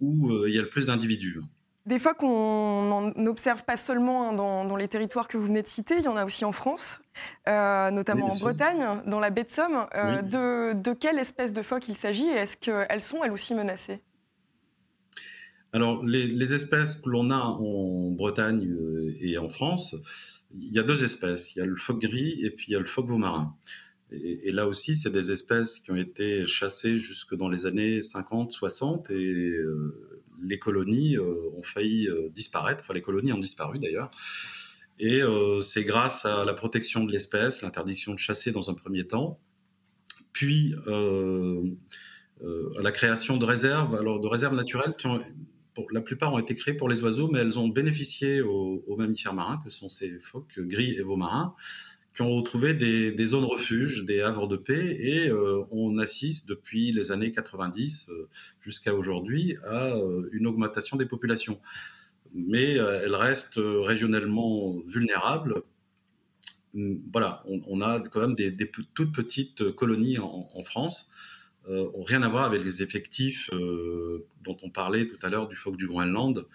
où 0.00 0.30
euh, 0.30 0.48
il 0.48 0.54
y 0.54 0.58
a 0.58 0.62
le 0.62 0.68
plus 0.68 0.86
d'individus. 0.86 1.40
Des 1.86 1.98
fois 1.98 2.12
qu'on 2.12 3.14
n'observe 3.16 3.64
pas 3.64 3.78
seulement 3.78 4.28
hein, 4.28 4.32
dans, 4.34 4.76
les 4.76 4.88
territoires 4.88 5.26
que 5.26 5.38
vous 5.38 5.46
venez 5.46 5.62
de 5.62 5.66
citer, 5.66 5.96
il 5.96 6.04
y 6.04 6.08
en 6.08 6.18
a 6.18 6.26
aussi 6.26 6.44
en 6.44 6.52
France, 6.52 7.00
notamment 7.46 8.30
en 8.30 8.38
Bretagne, 8.38 9.00
dans 9.06 9.20
la 9.20 9.30
baie 9.30 9.44
de 9.44 9.50
Somme. 9.50 9.86
de, 9.94 10.74
de, 10.74 10.92
quelle 10.92 11.18
espèce 11.18 11.54
de 11.54 11.62
phoque 11.62 11.88
il 11.88 11.96
s'agit 11.96 12.28
et 12.28 12.34
est-ce 12.34 12.58
qu'elles 12.58 13.02
sont 13.02 13.24
elles 13.24 13.32
aussi 13.32 13.54
menacées? 13.54 14.02
Alors, 15.72 16.04
les, 16.04 16.54
espèces 16.54 16.96
que 16.96 17.10
l'on 17.10 17.30
a 17.30 17.36
en 17.36 18.10
Bretagne 18.10 18.66
euh, 18.66 19.14
et 19.20 19.36
en 19.36 19.50
France, 19.50 19.96
il 20.58 20.72
y 20.72 20.78
a 20.78 20.82
deux 20.82 21.04
espèces. 21.04 21.54
Il 21.54 21.58
y 21.58 21.62
a 21.62 21.66
le 21.66 21.76
phoque 21.76 22.00
gris 22.00 22.38
et 22.42 22.50
puis 22.50 22.66
il 22.68 22.72
y 22.72 22.76
a 22.76 22.78
le 22.78 22.86
phoque 22.86 23.08
vaumarin. 23.08 23.54
Et, 24.10 24.50
là 24.52 24.66
aussi, 24.66 24.96
c'est 24.96 25.10
des 25.10 25.30
espèces 25.30 25.80
qui 25.80 25.90
ont 25.90 25.96
été 25.96 26.46
chassées 26.46 26.96
jusque 26.96 27.34
dans 27.34 27.50
les 27.50 27.66
années 27.66 28.00
50, 28.00 28.52
60 28.52 29.10
et 29.10 29.14
euh, 29.14 30.24
les 30.42 30.58
colonies 30.58 31.18
euh, 31.18 31.50
ont 31.54 31.62
failli 31.62 32.08
disparaître. 32.30 32.80
Enfin, 32.80 32.94
les 32.94 33.02
colonies 33.02 33.34
ont 33.34 33.38
disparu 33.38 33.78
d'ailleurs. 33.78 34.10
Et 35.00 35.20
c'est 35.60 35.84
grâce 35.84 36.24
à 36.24 36.44
la 36.44 36.54
protection 36.54 37.04
de 37.04 37.12
l'espèce, 37.12 37.62
l'interdiction 37.62 38.14
de 38.14 38.18
chasser 38.18 38.50
dans 38.50 38.68
un 38.68 38.74
premier 38.74 39.06
temps, 39.06 39.38
puis 40.32 40.74
à 40.88 42.82
la 42.82 42.90
création 42.90 43.36
de 43.36 43.44
réserves, 43.44 43.94
alors 43.94 44.18
de 44.18 44.26
réserves 44.26 44.56
naturelles 44.56 44.96
qui 44.96 45.06
ont, 45.06 45.20
la 45.92 46.00
plupart 46.00 46.32
ont 46.32 46.38
été 46.38 46.54
créées 46.54 46.74
pour 46.74 46.88
les 46.88 47.02
oiseaux, 47.02 47.28
mais 47.28 47.40
elles 47.40 47.58
ont 47.58 47.68
bénéficié 47.68 48.40
aux, 48.40 48.96
mammifères 48.96 49.34
marins, 49.34 49.58
que 49.62 49.70
sont 49.70 49.88
ces 49.88 50.18
phoques 50.18 50.58
gris 50.58 50.96
et 50.98 51.02
veaux 51.02 51.18
qui 52.14 52.22
ont 52.22 52.34
retrouvé 52.34 52.74
des, 52.74 53.12
des, 53.12 53.26
zones 53.26 53.44
refuges, 53.44 54.04
des 54.04 54.20
havres 54.22 54.48
de 54.48 54.56
paix, 54.56 54.96
et 55.00 55.30
on 55.70 55.98
assiste 55.98 56.48
depuis 56.48 56.90
les 56.90 57.12
années 57.12 57.30
90 57.30 58.10
jusqu'à 58.60 58.94
aujourd'hui 58.94 59.56
à 59.64 59.94
une 60.32 60.48
augmentation 60.48 60.96
des 60.96 61.06
populations. 61.06 61.60
Mais 62.34 62.72
elles 62.72 63.14
restent 63.14 63.60
régionalement 63.62 64.76
vulnérables. 64.86 65.62
Voilà, 67.12 67.44
on, 67.46 67.80
a 67.80 68.00
quand 68.00 68.20
même 68.20 68.34
des, 68.34 68.54
toutes 68.94 69.14
petites 69.14 69.70
colonies 69.72 70.18
en, 70.18 70.64
France, 70.64 71.12
euh, 71.68 71.90
rien 72.06 72.22
à 72.22 72.28
voir 72.28 72.44
avec 72.44 72.64
les 72.64 72.82
effectifs 72.82 73.50
euh, 73.52 74.26
dont 74.42 74.56
on 74.62 74.70
parlait 74.70 75.06
tout 75.06 75.18
à 75.22 75.28
l'heure 75.28 75.48
du 75.48 75.56
phoque 75.56 75.76
du 75.76 75.86
Groenland. 75.86 76.46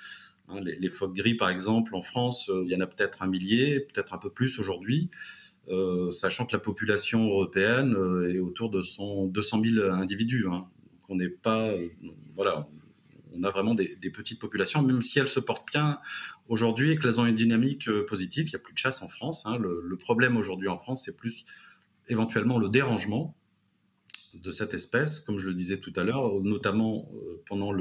Hein, 0.49 0.59
les, 0.61 0.89
phoques 0.89 1.13
gris, 1.13 1.35
par 1.35 1.49
exemple, 1.49 1.95
en 1.95 2.01
France, 2.01 2.49
euh, 2.49 2.63
il 2.65 2.71
y 2.71 2.75
en 2.75 2.79
a 2.79 2.87
peut-être 2.87 3.21
un 3.21 3.27
millier, 3.27 3.79
peut-être 3.79 4.13
un 4.13 4.17
peu 4.17 4.29
plus 4.29 4.59
aujourd'hui, 4.59 5.09
sachant 6.11 6.45
que 6.45 6.51
la 6.51 6.59
population 6.59 7.23
européenne 7.25 7.95
est 8.29 8.39
autour 8.39 8.69
de 8.69 8.81
200 8.81 9.63
000 9.63 9.91
individus. 9.93 10.45
Hein. 10.49 10.67
on 11.07 11.15
n'est 11.15 11.29
pas, 11.29 11.73
voilà, 12.35 12.67
on 13.31 13.43
a 13.43 13.49
vraiment 13.49 13.73
des, 13.73 13.95
petites 14.13 14.39
populations, 14.39 14.81
même 14.81 15.01
si 15.01 15.19
elles 15.19 15.27
se 15.29 15.39
portent 15.39 15.67
bien 15.71 15.99
Aujourd'hui, 16.49 16.89
avec 16.89 17.05
ont 17.17 17.25
une 17.25 17.35
dynamique 17.35 17.89
positive, 18.07 18.47
il 18.47 18.49
n'y 18.49 18.55
a 18.55 18.59
plus 18.59 18.73
de 18.73 18.77
chasse 18.77 19.01
en 19.01 19.07
France. 19.07 19.45
Hein. 19.45 19.57
Le, 19.57 19.95
problème 19.95 20.35
aujourd'hui 20.35 20.67
en 20.67 20.77
France, 20.77 21.03
c'est 21.05 21.15
plus 21.15 21.45
éventuellement 22.09 22.59
le 22.59 22.67
dérangement 22.67 23.33
de 24.41 24.51
cette 24.51 24.73
espèce, 24.73 25.19
comme 25.19 25.39
je 25.39 25.47
le 25.47 25.53
disais 25.53 25.77
tout 25.77 25.93
à 25.95 26.03
l'heure, 26.03 26.41
notamment 26.41 27.09
euh, 27.15 27.41
pendant 27.45 27.73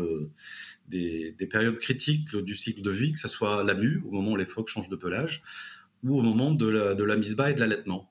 des, 0.88 1.34
périodes 1.50 1.78
critiques 1.78 2.36
du 2.36 2.54
cycle 2.54 2.82
de 2.82 2.90
vie, 2.90 3.12
que 3.12 3.18
ce 3.18 3.28
soit 3.28 3.64
la 3.64 3.74
mue, 3.74 4.02
au 4.06 4.10
moment 4.10 4.32
où 4.32 4.36
les 4.36 4.46
phoques 4.46 4.68
changent 4.68 4.88
de 4.88 4.96
pelage, 4.96 5.42
ou 6.04 6.18
au 6.18 6.22
moment 6.22 6.50
de 6.50 6.68
la, 6.68 7.16
mise 7.16 7.36
bas 7.36 7.50
et 7.50 7.54
de 7.54 7.60
l'allaitement. 7.60 8.10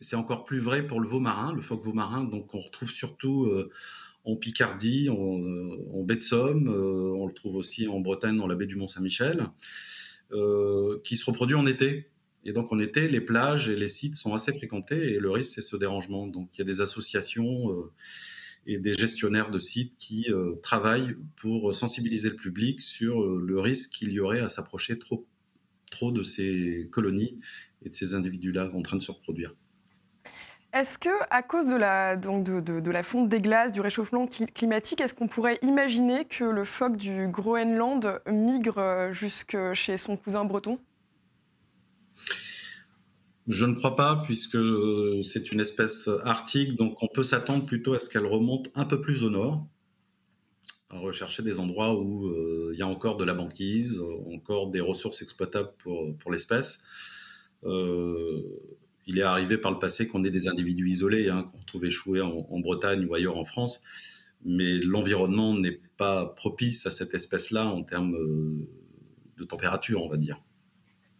C'est 0.00 0.16
encore 0.16 0.44
plus 0.44 0.58
vrai 0.58 0.86
pour 0.86 1.00
le 1.00 1.08
veau 1.08 1.20
marin, 1.20 1.52
le 1.54 1.62
phoque 1.62 1.84
veau 1.84 1.92
marin, 1.92 2.24
donc 2.24 2.54
on 2.54 2.58
retrouve 2.58 2.90
surtout 2.90 3.46
euh, 3.46 3.70
en 4.24 4.36
Picardie, 4.36 5.08
en, 5.08 6.02
baie 6.02 6.16
de 6.16 6.22
Somme, 6.22 6.68
euh, 6.68 7.14
on 7.16 7.26
le 7.26 7.32
trouve 7.32 7.56
aussi 7.56 7.88
en 7.88 8.00
Bretagne 8.00 8.36
dans 8.36 8.46
la 8.46 8.54
baie 8.54 8.66
du 8.66 8.76
Mont-Saint-Michel, 8.76 9.46
euh, 10.32 11.00
qui 11.04 11.16
se 11.16 11.24
reproduit 11.26 11.56
en 11.56 11.66
été. 11.66 12.10
Et 12.44 12.52
donc 12.52 12.72
en 12.72 12.78
été, 12.78 13.08
les 13.08 13.20
plages 13.20 13.68
et 13.68 13.76
les 13.76 13.88
sites 13.88 14.16
sont 14.16 14.34
assez 14.34 14.52
fréquentés 14.52 15.14
et 15.14 15.18
le 15.18 15.30
risque, 15.30 15.54
c'est 15.54 15.62
ce 15.62 15.76
dérangement. 15.76 16.26
Donc 16.26 16.50
il 16.54 16.58
y 16.58 16.62
a 16.62 16.64
des 16.64 16.80
associations 16.80 17.70
euh, 17.72 17.92
et 18.66 18.78
des 18.78 18.94
gestionnaires 18.94 19.50
de 19.50 19.58
sites 19.58 19.96
qui 19.98 20.26
travaillent 20.62 21.16
pour 21.36 21.74
sensibiliser 21.74 22.30
le 22.30 22.36
public 22.36 22.80
sur 22.80 23.22
le 23.22 23.60
risque 23.60 23.90
qu'il 23.90 24.10
y 24.10 24.20
aurait 24.20 24.40
à 24.40 24.48
s'approcher 24.48 24.98
trop, 24.98 25.26
trop 25.90 26.10
de 26.10 26.22
ces 26.22 26.88
colonies 26.90 27.38
et 27.82 27.90
de 27.90 27.94
ces 27.94 28.14
individus-là 28.14 28.70
en 28.74 28.80
train 28.80 28.96
de 28.96 29.02
se 29.02 29.12
reproduire. 29.12 29.54
Est-ce 30.74 30.98
que, 30.98 31.08
à 31.30 31.42
cause 31.42 31.68
de 31.68 31.76
la, 31.76 32.16
de, 32.16 32.90
la 32.90 33.02
fonte 33.04 33.28
des 33.28 33.40
glaces, 33.40 33.70
du 33.70 33.80
réchauffement 33.80 34.26
climatique, 34.26 35.00
est-ce 35.00 35.14
qu'on 35.14 35.28
pourrait 35.28 35.60
imaginer 35.62 36.24
que 36.24 36.42
le 36.42 36.64
phoque 36.64 36.96
du 36.96 37.28
Groenland 37.28 38.20
migre 38.26 38.78
euh, 38.78 39.12
jusque 39.12 39.56
chez 39.74 39.96
son 39.96 40.16
cousin 40.16 40.44
breton? 40.44 40.80
Je 43.46 43.66
ne 43.66 43.74
crois 43.74 43.94
pas, 43.94 44.22
puisque 44.24 44.58
c'est 45.22 45.52
une 45.52 45.60
espèce 45.60 46.08
arctique, 46.22 46.76
donc 46.76 47.02
on 47.02 47.08
peut 47.08 47.22
s'attendre 47.22 47.66
plutôt 47.66 47.92
à 47.92 47.98
ce 47.98 48.08
qu'elle 48.08 48.24
remonte 48.24 48.70
un 48.74 48.86
peu 48.86 49.00
plus 49.02 49.22
au 49.22 49.28
nord, 49.28 49.66
à 50.88 50.98
rechercher 50.98 51.42
des 51.42 51.60
endroits 51.60 51.98
où 51.98 52.28
euh, 52.28 52.70
il 52.72 52.78
y 52.78 52.82
a 52.82 52.86
encore 52.86 53.16
de 53.18 53.24
la 53.24 53.34
banquise, 53.34 54.00
encore 54.32 54.70
des 54.70 54.80
ressources 54.80 55.20
exploitables 55.20 55.72
pour, 55.78 56.30
l'espèce. 56.30 56.84
Euh, 57.64 58.40
il 59.06 59.18
est 59.18 59.22
arrivé 59.22 59.58
par 59.58 59.72
le 59.72 59.78
passé 59.78 60.08
qu'on 60.08 60.24
ait 60.24 60.30
des 60.30 60.48
individus 60.48 60.88
isolés, 60.88 61.28
hein, 61.28 61.42
qu'on 61.42 61.58
retrouve 61.58 61.84
échoués 61.84 62.22
en, 62.22 62.60
Bretagne 62.60 63.04
ou 63.04 63.14
ailleurs 63.14 63.36
en 63.36 63.44
France, 63.44 63.82
mais 64.44 64.78
l'environnement 64.78 65.52
n'est 65.52 65.80
pas 65.98 66.26
propice 66.26 66.86
à 66.86 66.90
cette 66.90 67.12
espèce-là 67.12 67.66
en 67.66 67.82
termes 67.82 68.14
euh, 68.14 68.66
de 69.36 69.44
température, 69.44 70.02
on 70.02 70.08
va 70.08 70.16
dire. 70.16 70.40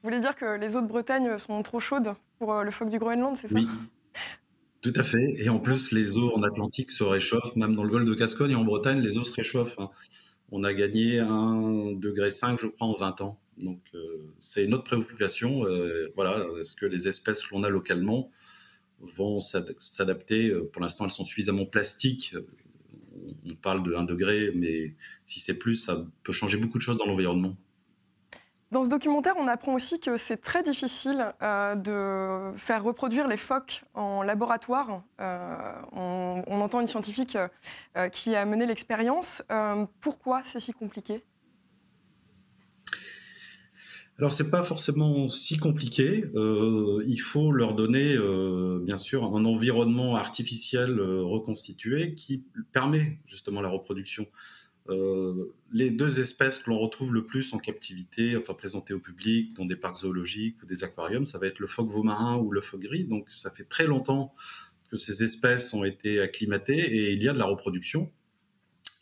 Vous 0.05 0.11
voulez 0.11 0.21
dire 0.21 0.37
que 0.37 0.59
les 0.59 0.77
eaux 0.77 0.83
de 0.83 0.87
Bretagne 0.87 1.39
sont 1.39 1.63
trop 1.63 1.81
chaudes 1.81 2.13
pour 2.39 2.53
euh, 2.53 2.63
le 2.63 2.71
phoque 2.71 2.91
du 2.91 2.99
Groenland, 2.99 3.39
c'est 3.41 3.49
ça? 3.49 3.55
Oui, 3.55 3.67
tout 4.83 4.93
à 4.97 5.03
fait. 5.03 5.35
Et 5.39 5.49
en 5.49 5.59
plus, 5.59 5.93
les 5.93 6.19
eaux 6.19 6.31
en 6.37 6.43
Atlantique 6.43 6.91
se 6.91 7.03
réchauffent, 7.03 7.57
même 7.57 7.75
dans 7.75 7.85
le 7.85 7.89
golfe 7.89 8.05
de 8.05 8.13
Gascogne 8.13 8.51
et 8.51 8.55
en 8.55 8.65
Bretagne, 8.65 9.01
les 9.01 9.17
eaux 9.17 9.25
se 9.25 9.33
réchauffent. 9.33 9.79
Hein. 9.79 9.89
On 10.53 10.63
a 10.63 10.75
gagné 10.75 11.21
1,5 11.21 11.99
degré, 12.01 12.29
je 12.29 12.67
crois, 12.67 12.87
en 12.87 12.93
20 12.93 13.23
ans. 13.23 13.41
Donc, 13.57 13.81
euh, 13.95 14.31
c'est 14.39 14.67
une 14.67 14.75
autre 14.75 14.85
préoccupation. 14.85 15.65
Euh, 15.65 16.13
voilà, 16.17 16.45
est-ce 16.61 16.77
que 16.77 16.85
les 16.85 17.09
espèces 17.09 17.43
que 17.43 17.55
l'on 17.55 17.63
a 17.63 17.71
localement 17.71 18.31
vont 19.01 19.41
s'adapter 19.41 20.55
Pour 20.75 20.83
l'instant, 20.83 21.07
elles 21.07 21.13
sont 21.13 21.25
suffisamment 21.25 21.65
plastiques. 21.65 22.37
On 23.51 23.55
parle 23.55 23.83
de 23.83 23.95
1 23.95 24.05
degré, 24.05 24.53
mais 24.55 24.97
si 25.25 25.41
c'est 25.41 25.59
plus, 25.59 25.77
ça 25.77 26.07
peut 26.25 26.33
changer 26.33 26.59
beaucoup 26.59 26.77
de 26.77 26.83
choses 26.83 26.99
dans 26.99 27.07
l'environnement. 27.07 27.57
Dans 28.75 28.83
ce 28.83 28.91
documentaire, 28.91 29.35
on 29.39 29.47
apprend 29.47 29.75
aussi 29.75 30.01
que 30.01 30.17
c'est 30.17 30.39
très 30.39 30.65
difficile 30.65 31.33
de 31.41 32.53
faire 32.57 32.83
reproduire 32.83 33.29
les 33.29 33.37
phoques 33.37 33.85
en 33.95 34.25
laboratoire. 34.25 35.05
on, 35.21 36.43
on, 36.45 36.61
entend 36.61 36.81
une 36.81 36.89
scientifique 36.89 37.39
qui 38.11 38.35
a 38.35 38.45
mené 38.45 38.67
l'expérience. 38.67 39.45
pourquoi 40.01 40.43
c'est 40.45 40.59
si 40.59 40.73
compliqué? 40.73 41.23
Alors 44.19 44.33
c'est 44.33 44.51
pas 44.51 44.63
forcément 44.63 45.29
si 45.29 45.57
compliqué. 45.57 46.25
Euh, 46.37 47.03
il 47.07 47.19
faut 47.19 47.51
leur 47.51 47.75
donner, 47.75 48.15
euh, 48.17 48.81
bien 48.81 48.97
sûr, 48.97 49.25
un 49.25 49.45
environnement 49.45 50.15
artificiel 50.15 51.01
euh, 51.01 51.23
reconstitué 51.23 52.15
qui 52.15 52.45
permet 52.73 53.19
justement 53.27 53.61
la 53.61 53.69
reproduction. 53.69 54.27
Les 54.89 55.91
deux 55.91 56.21
espèces 56.21 56.59
que 56.59 56.71
l'on 56.71 56.79
retrouve 56.79 57.15
le 57.15 57.25
plus 57.25 57.55
en 57.55 57.59
captivité, 57.59 58.37
enfin 58.37 58.55
présentées 58.55 58.95
au 58.95 59.01
public 59.01 59.55
dans 59.55 59.65
des 59.65 59.77
parcs 59.77 59.99
zoologiques 59.99 60.63
ou 60.63 60.67
des 60.67 60.85
aquariums, 60.85 61.27
ça 61.27 61.39
va 61.39 61.47
être 61.47 61.59
le 61.59 61.67
phoque 61.67 61.91
marin 62.05 62.37
ou 62.37 62.51
le 62.51 62.61
phoque 62.61 62.83
gris. 62.83 63.07
Donc 63.07 63.31
ça 63.31 63.51
fait 63.51 63.65
très 63.65 63.87
longtemps 63.87 64.35
que 64.91 64.97
ces 64.97 65.25
espèces 65.25 65.73
ont 65.75 65.85
été 65.85 66.21
acclimatées 66.21 66.79
et 66.79 67.13
il 67.13 67.23
y 67.23 67.29
a 67.29 67.33
de 67.33 67.39
la 67.39 67.47
reproduction. 67.47 68.13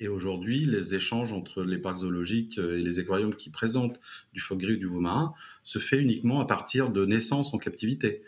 Et 0.01 0.09
aujourd'hui, 0.09 0.65
les 0.65 0.95
échanges 0.95 1.33
entre 1.33 1.63
les 1.63 1.79
parcs 1.79 1.99
zoologiques 1.99 2.59
euh, 2.59 2.79
et 2.79 2.83
les 2.83 2.99
aquariums 2.99 3.35
qui 3.35 3.51
présentent 3.51 4.01
du 4.33 4.41
phoque 4.41 4.59
gris 4.59 4.75
ou 4.75 4.79
du 4.79 4.87
veau 4.87 5.01
marin 5.01 5.33
se 5.63 5.79
fait 5.79 5.99
uniquement 5.99 6.41
à 6.41 6.45
partir 6.45 6.91
de 6.91 7.05
naissance 7.07 7.55
en 7.55 7.59
captivité. 7.59 8.23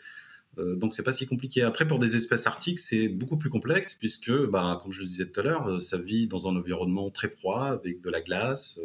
Euh, 0.58 0.76
donc 0.76 0.94
c'est 0.94 1.02
pas 1.02 1.12
si 1.12 1.26
compliqué. 1.26 1.62
Après, 1.62 1.86
pour 1.86 1.98
des 1.98 2.16
espèces 2.16 2.46
arctiques, 2.46 2.80
c'est 2.80 3.08
beaucoup 3.08 3.36
plus 3.36 3.50
complexe 3.50 3.94
puisque, 3.94 4.32
bah, 4.46 4.80
comme 4.82 4.92
je 4.92 5.00
le 5.00 5.06
disais 5.06 5.26
tout 5.26 5.40
à 5.40 5.42
l'heure, 5.42 5.68
euh, 5.68 5.80
ça 5.80 5.98
vit 5.98 6.26
dans 6.26 6.48
un 6.48 6.56
environnement 6.56 7.10
très 7.10 7.28
froid 7.28 7.66
avec 7.66 8.00
de 8.00 8.10
la 8.10 8.20
glace, 8.20 8.80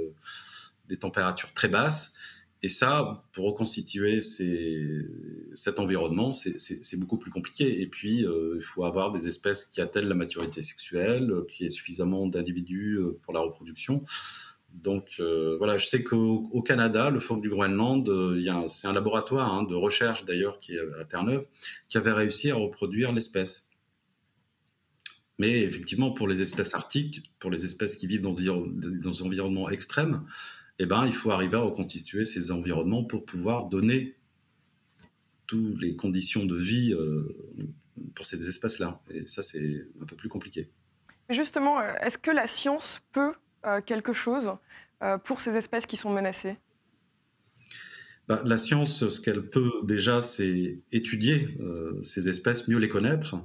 des 0.87 0.97
températures 0.97 1.53
très 1.53 1.67
basses. 1.67 2.15
Et 2.61 2.67
ça, 2.67 3.23
pour 3.31 3.45
reconstituer 3.45 4.19
cet 5.53 5.79
environnement, 5.79 6.33
c'est 6.33 6.99
beaucoup 6.99 7.17
plus 7.17 7.31
compliqué. 7.31 7.81
Et 7.81 7.87
puis, 7.87 8.25
euh, 8.25 8.55
il 8.57 8.63
faut 8.63 8.83
avoir 8.83 9.13
des 9.13 9.29
espèces 9.29 9.63
qui 9.63 9.79
atteignent 9.79 10.09
la 10.09 10.15
maturité 10.15 10.61
sexuelle, 10.61 11.31
euh, 11.31 11.45
qui 11.47 11.65
ait 11.65 11.69
suffisamment 11.69 12.27
d'individus 12.27 12.97
euh, 12.97 13.17
pour 13.23 13.33
la 13.33 13.39
reproduction. 13.39 14.03
Donc 14.73 15.21
voilà, 15.57 15.77
je 15.77 15.87
sais 15.87 16.03
qu'au 16.03 16.61
Canada, 16.61 17.09
le 17.09 17.19
phoque 17.19 17.41
du 17.41 17.49
Groenland, 17.49 18.09
c'est 18.67 18.87
un 18.87 18.93
laboratoire 18.93 19.53
hein, 19.53 19.63
de 19.63 19.75
recherche 19.75 20.25
d'ailleurs 20.25 20.59
qui 20.59 20.73
est 20.73 20.79
à 20.99 21.05
Terre-Neuve, 21.05 21.45
qui 21.89 21.97
avait 21.97 22.13
réussi 22.13 22.51
à 22.51 22.55
reproduire 22.55 23.11
l'espèce. 23.11 23.71
Mais 25.37 25.61
effectivement, 25.61 26.11
pour 26.11 26.27
les 26.27 26.41
espèces 26.41 26.75
arctiques, 26.75 27.31
pour 27.39 27.49
les 27.49 27.65
espèces 27.65 27.95
qui 27.95 28.07
vivent 28.07 28.21
dans 28.21 28.33
des 28.33 29.21
environnements 29.21 29.69
extrêmes, 29.69 30.25
eh 30.79 30.85
ben, 30.85 31.05
il 31.05 31.13
faut 31.13 31.31
arriver 31.31 31.57
à 31.57 31.61
reconstituer 31.61 32.25
ces 32.25 32.51
environnements 32.51 33.03
pour 33.03 33.25
pouvoir 33.25 33.65
donner 33.65 34.15
toutes 35.45 35.81
les 35.81 35.95
conditions 35.95 36.45
de 36.45 36.55
vie 36.55 36.93
euh, 36.93 37.35
pour 38.15 38.25
ces 38.25 38.47
espaces-là. 38.47 39.01
Et 39.09 39.27
ça, 39.27 39.41
c'est 39.41 39.87
un 40.01 40.05
peu 40.05 40.15
plus 40.15 40.29
compliqué. 40.29 40.69
Justement, 41.29 41.79
euh, 41.79 41.91
est-ce 42.01 42.17
que 42.17 42.31
la 42.31 42.47
science 42.47 43.01
peut 43.11 43.33
euh, 43.33 43.48
quelque 43.85 44.13
chose 44.13 44.51
pour 45.23 45.41
ces 45.41 45.55
espèces 45.55 45.85
qui 45.85 45.97
sont 45.97 46.09
menacées? 46.09 46.57
Bah, 48.27 48.41
La 48.45 48.57
science, 48.57 49.07
ce 49.07 49.21
qu'elle 49.21 49.49
peut 49.49 49.71
déjà, 49.83 50.21
c'est 50.21 50.79
étudier 50.91 51.57
ces 52.01 52.29
espèces, 52.29 52.67
mieux 52.67 52.79
les 52.79 52.89
connaître. 52.89 53.35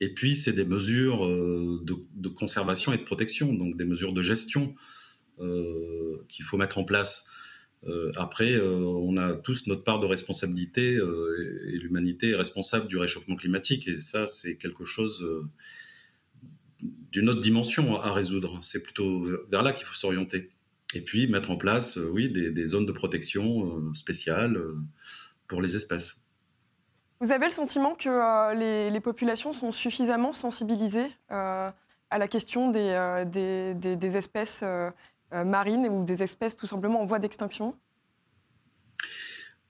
Et 0.00 0.14
puis, 0.14 0.36
c'est 0.36 0.52
des 0.52 0.64
mesures 0.64 1.26
de, 1.26 2.28
conservation 2.28 2.92
et 2.92 2.98
de 2.98 3.02
protection, 3.02 3.52
donc 3.52 3.76
des 3.76 3.84
mesures 3.84 4.12
de 4.12 4.22
gestion 4.22 4.74
euh, 5.40 6.24
qu'il 6.28 6.44
faut 6.44 6.56
mettre 6.56 6.78
en 6.78 6.84
place. 6.84 7.26
Euh, 7.86 8.10
après, 8.16 8.54
euh, 8.54 8.80
on 8.80 9.16
a 9.16 9.34
tous 9.34 9.68
notre 9.68 9.84
part 9.84 10.00
de 10.00 10.06
responsabilité 10.06 10.94
et 10.94 11.78
l'humanité 11.78 12.30
est 12.30 12.36
responsable 12.36 12.88
du 12.88 12.96
réchauffement 12.96 13.36
climatique. 13.36 13.86
Et 13.86 14.00
ça, 14.00 14.26
c'est 14.26 14.56
quelque 14.56 14.84
chose 14.84 15.24
d'une 17.12 17.28
autre 17.28 17.40
dimension 17.40 18.00
à 18.00 18.12
résoudre. 18.12 18.58
C'est 18.62 18.82
plutôt 18.82 19.26
vers 19.50 19.62
là 19.62 19.72
qu'il 19.72 19.86
faut 19.86 19.94
s'orienter. 19.94 20.48
Et 20.94 21.00
puis 21.00 21.26
mettre 21.26 21.50
en 21.50 21.56
place, 21.56 21.96
oui, 21.96 22.30
des, 22.30 22.66
zones 22.66 22.86
de 22.86 22.92
protection 22.92 23.92
spéciales 23.92 24.58
pour 25.46 25.60
les 25.60 25.76
espèces. 25.76 26.24
Vous 27.20 27.30
avez 27.30 27.46
le 27.46 27.52
sentiment 27.52 27.94
que 27.94 28.88
les, 28.90 29.00
populations 29.00 29.52
sont 29.52 29.70
suffisamment 29.70 30.32
sensibilisées 30.32 31.10
à 31.28 31.74
la 32.10 32.28
question 32.28 32.70
des, 32.70 33.24
des 33.26 34.16
espèces 34.16 34.64
marines 35.30 35.86
ou 35.88 36.04
des 36.04 36.22
espèces 36.22 36.56
tout 36.56 36.66
simplement 36.66 37.02
en 37.02 37.06
voie 37.06 37.18
d'extinction? 37.18 37.74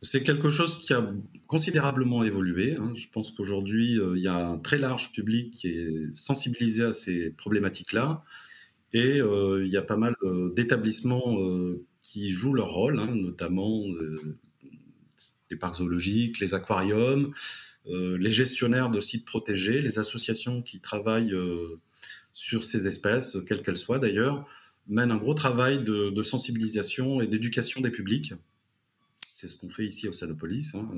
C'est 0.01 0.23
quelque 0.23 0.51
chose 0.51 0.79
qui 0.79 0.93
a 0.93 1.13
considérablement 1.47 2.23
évolué. 2.23 2.77
Hein. 2.77 2.93
Je 2.95 3.07
pense 3.09 3.33
qu'aujourd'hui, 3.33 3.99
euh, 3.99 4.17
il 4.17 4.23
y 4.23 4.29
a 4.29 4.37
un 4.37 4.59
très 4.59 4.79
large 4.79 5.13
public 5.13 5.53
qui 5.53 5.69
est 5.69 6.15
sensibilisé 6.15 6.85
à 6.85 6.93
ces 6.93 7.31
problématiques-là. 7.33 8.23
Et 8.93 9.21
euh, 9.21 9.65
il 9.67 9.73
y 9.73 9.77
a 9.77 9.83
pas 9.83 9.97
mal 9.97 10.15
euh, 10.23 10.53
d'établissements 10.55 11.37
qui 12.03 12.33
jouent 12.33 12.55
leur 12.55 12.71
rôle, 12.71 13.01
hein, 13.01 13.15
notamment 13.15 13.85
les 15.51 15.57
parcs 15.57 15.77
zoologiques, 15.77 16.39
les 16.41 16.55
aquariums, 16.55 17.33
les 17.87 18.33
gestionnaires 18.33 18.91
de 18.91 19.01
sites 19.01 19.25
protégés, 19.25 19.81
les 19.81 19.99
associations 19.99 20.63
qui 20.63 20.81
travaillent 20.81 21.35
sur 22.33 22.65
ces 22.65 22.87
espèces, 22.87 23.39
quelles 23.47 23.63
qu'elles 23.63 23.79
soient 23.79 23.99
d'ailleurs, 23.99 24.47
mènent 24.89 25.11
un 25.11 25.17
gros 25.17 25.35
travail 25.35 25.85
de 25.85 26.23
sensibilisation 26.23 27.21
et 27.21 27.27
d'éducation 27.27 27.81
des 27.81 27.91
publics. 27.91 28.35
C'est 29.39 29.47
ce 29.47 29.55
qu'on 29.55 29.71
fait 29.71 29.87
ici 29.87 30.09
au 30.09 30.13
Sanopolis. 30.13 30.75
Hein. 30.75 30.91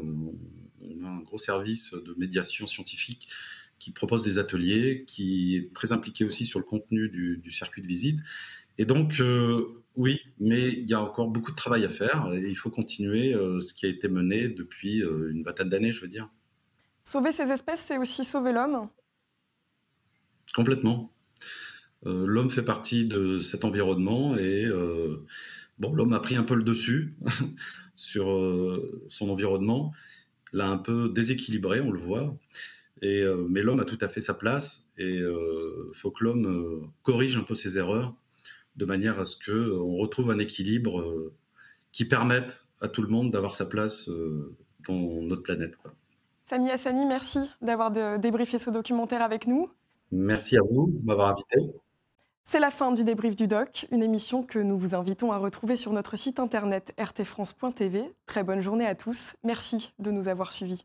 On 0.80 1.04
a 1.04 1.08
un 1.10 1.20
gros 1.20 1.36
service 1.36 1.92
de 1.92 2.14
médiation 2.16 2.66
scientifique 2.66 3.28
qui 3.78 3.90
propose 3.90 4.22
des 4.22 4.38
ateliers, 4.38 5.04
qui 5.06 5.56
est 5.56 5.74
très 5.74 5.92
impliqué 5.92 6.24
aussi 6.24 6.46
sur 6.46 6.58
le 6.58 6.64
contenu 6.64 7.10
du, 7.10 7.50
circuit 7.50 7.82
de 7.82 7.86
visite. 7.86 8.18
Et 8.78 8.86
donc, 8.86 9.20
euh, 9.20 9.82
oui, 9.94 10.22
mais 10.38 10.68
il 10.68 10.88
y 10.88 10.94
a 10.94 11.02
encore 11.02 11.28
beaucoup 11.28 11.50
de 11.50 11.56
travail 11.56 11.84
à 11.84 11.90
faire 11.90 12.32
et 12.32 12.48
il 12.48 12.56
faut 12.56 12.70
continuer 12.70 13.34
euh, 13.34 13.60
ce 13.60 13.74
qui 13.74 13.84
a 13.84 13.90
été 13.90 14.08
mené 14.08 14.48
depuis 14.48 15.02
euh, 15.02 15.30
une 15.30 15.42
vingtaine 15.42 15.68
d'années, 15.68 15.92
je 15.92 16.00
veux 16.00 16.08
dire. 16.08 16.30
Sauver 17.02 17.32
ces 17.32 17.50
espèces, 17.50 17.84
c'est 17.88 17.98
aussi 17.98 18.24
sauver 18.24 18.52
l'homme? 18.52 18.88
Complètement. 20.54 21.12
l'homme 22.06 22.48
fait 22.48 22.64
partie 22.64 23.04
de 23.04 23.38
cet 23.38 23.66
environnement 23.66 24.34
et 24.38 24.64
bon, 25.80 25.92
l'homme 25.92 26.12
a 26.12 26.20
pris 26.20 26.36
un 26.36 26.44
peu 26.44 26.54
le 26.54 26.62
dessus 26.62 27.16
sur 27.94 28.30
euh, 28.30 29.02
son 29.08 29.30
environnement, 29.30 29.92
l'a 30.52 30.68
un 30.68 30.76
peu 30.76 31.08
déséquilibré, 31.08 31.80
on 31.80 31.90
le 31.90 31.98
voit. 31.98 32.36
Et, 33.02 33.22
euh, 33.22 33.46
mais 33.48 33.62
l'homme 33.62 33.80
a 33.80 33.84
tout 33.84 33.98
à 34.02 34.08
fait 34.08 34.20
sa 34.20 34.34
place 34.34 34.90
et 34.98 35.16
il 35.16 35.22
euh, 35.22 35.90
faut 35.94 36.10
que 36.10 36.22
l'homme 36.22 36.92
corrige 37.02 37.38
un 37.38 37.42
peu 37.42 37.54
ses 37.54 37.78
erreurs 37.78 38.14
de 38.76 38.84
manière 38.84 39.18
à 39.18 39.24
ce 39.24 39.36
qu'on 39.36 39.96
retrouve 39.96 40.30
un 40.30 40.38
équilibre 40.38 41.32
qui 41.92 42.04
permette 42.04 42.62
à 42.82 42.88
tout 42.88 43.02
le 43.02 43.08
monde 43.08 43.30
d'avoir 43.30 43.54
sa 43.54 43.66
place 43.66 44.08
dans 44.86 45.22
notre 45.22 45.42
planète. 45.42 45.76
Quoi. 45.76 45.92
Sami 46.44 46.70
Hassani, 46.70 47.04
merci 47.06 47.38
d'avoir 47.62 47.90
débriefé 48.18 48.58
ce 48.58 48.70
documentaire 48.70 49.22
avec 49.22 49.46
nous. 49.46 49.70
Merci 50.12 50.56
à 50.56 50.60
vous 50.62 50.92
de 50.92 51.04
m'avoir 51.04 51.32
invité. 51.32 51.72
C'est 52.52 52.58
la 52.58 52.72
fin 52.72 52.90
du 52.90 53.04
débrief 53.04 53.36
du 53.36 53.46
doc, 53.46 53.86
une 53.92 54.02
émission 54.02 54.42
que 54.42 54.58
nous 54.58 54.76
vous 54.76 54.96
invitons 54.96 55.30
à 55.30 55.38
retrouver 55.38 55.76
sur 55.76 55.92
notre 55.92 56.16
site 56.16 56.40
internet 56.40 56.92
rtfrance.tv. 57.00 58.12
Très 58.26 58.42
bonne 58.42 58.60
journée 58.60 58.86
à 58.86 58.96
tous. 58.96 59.36
Merci 59.44 59.94
de 60.00 60.10
nous 60.10 60.26
avoir 60.26 60.50
suivis. 60.50 60.84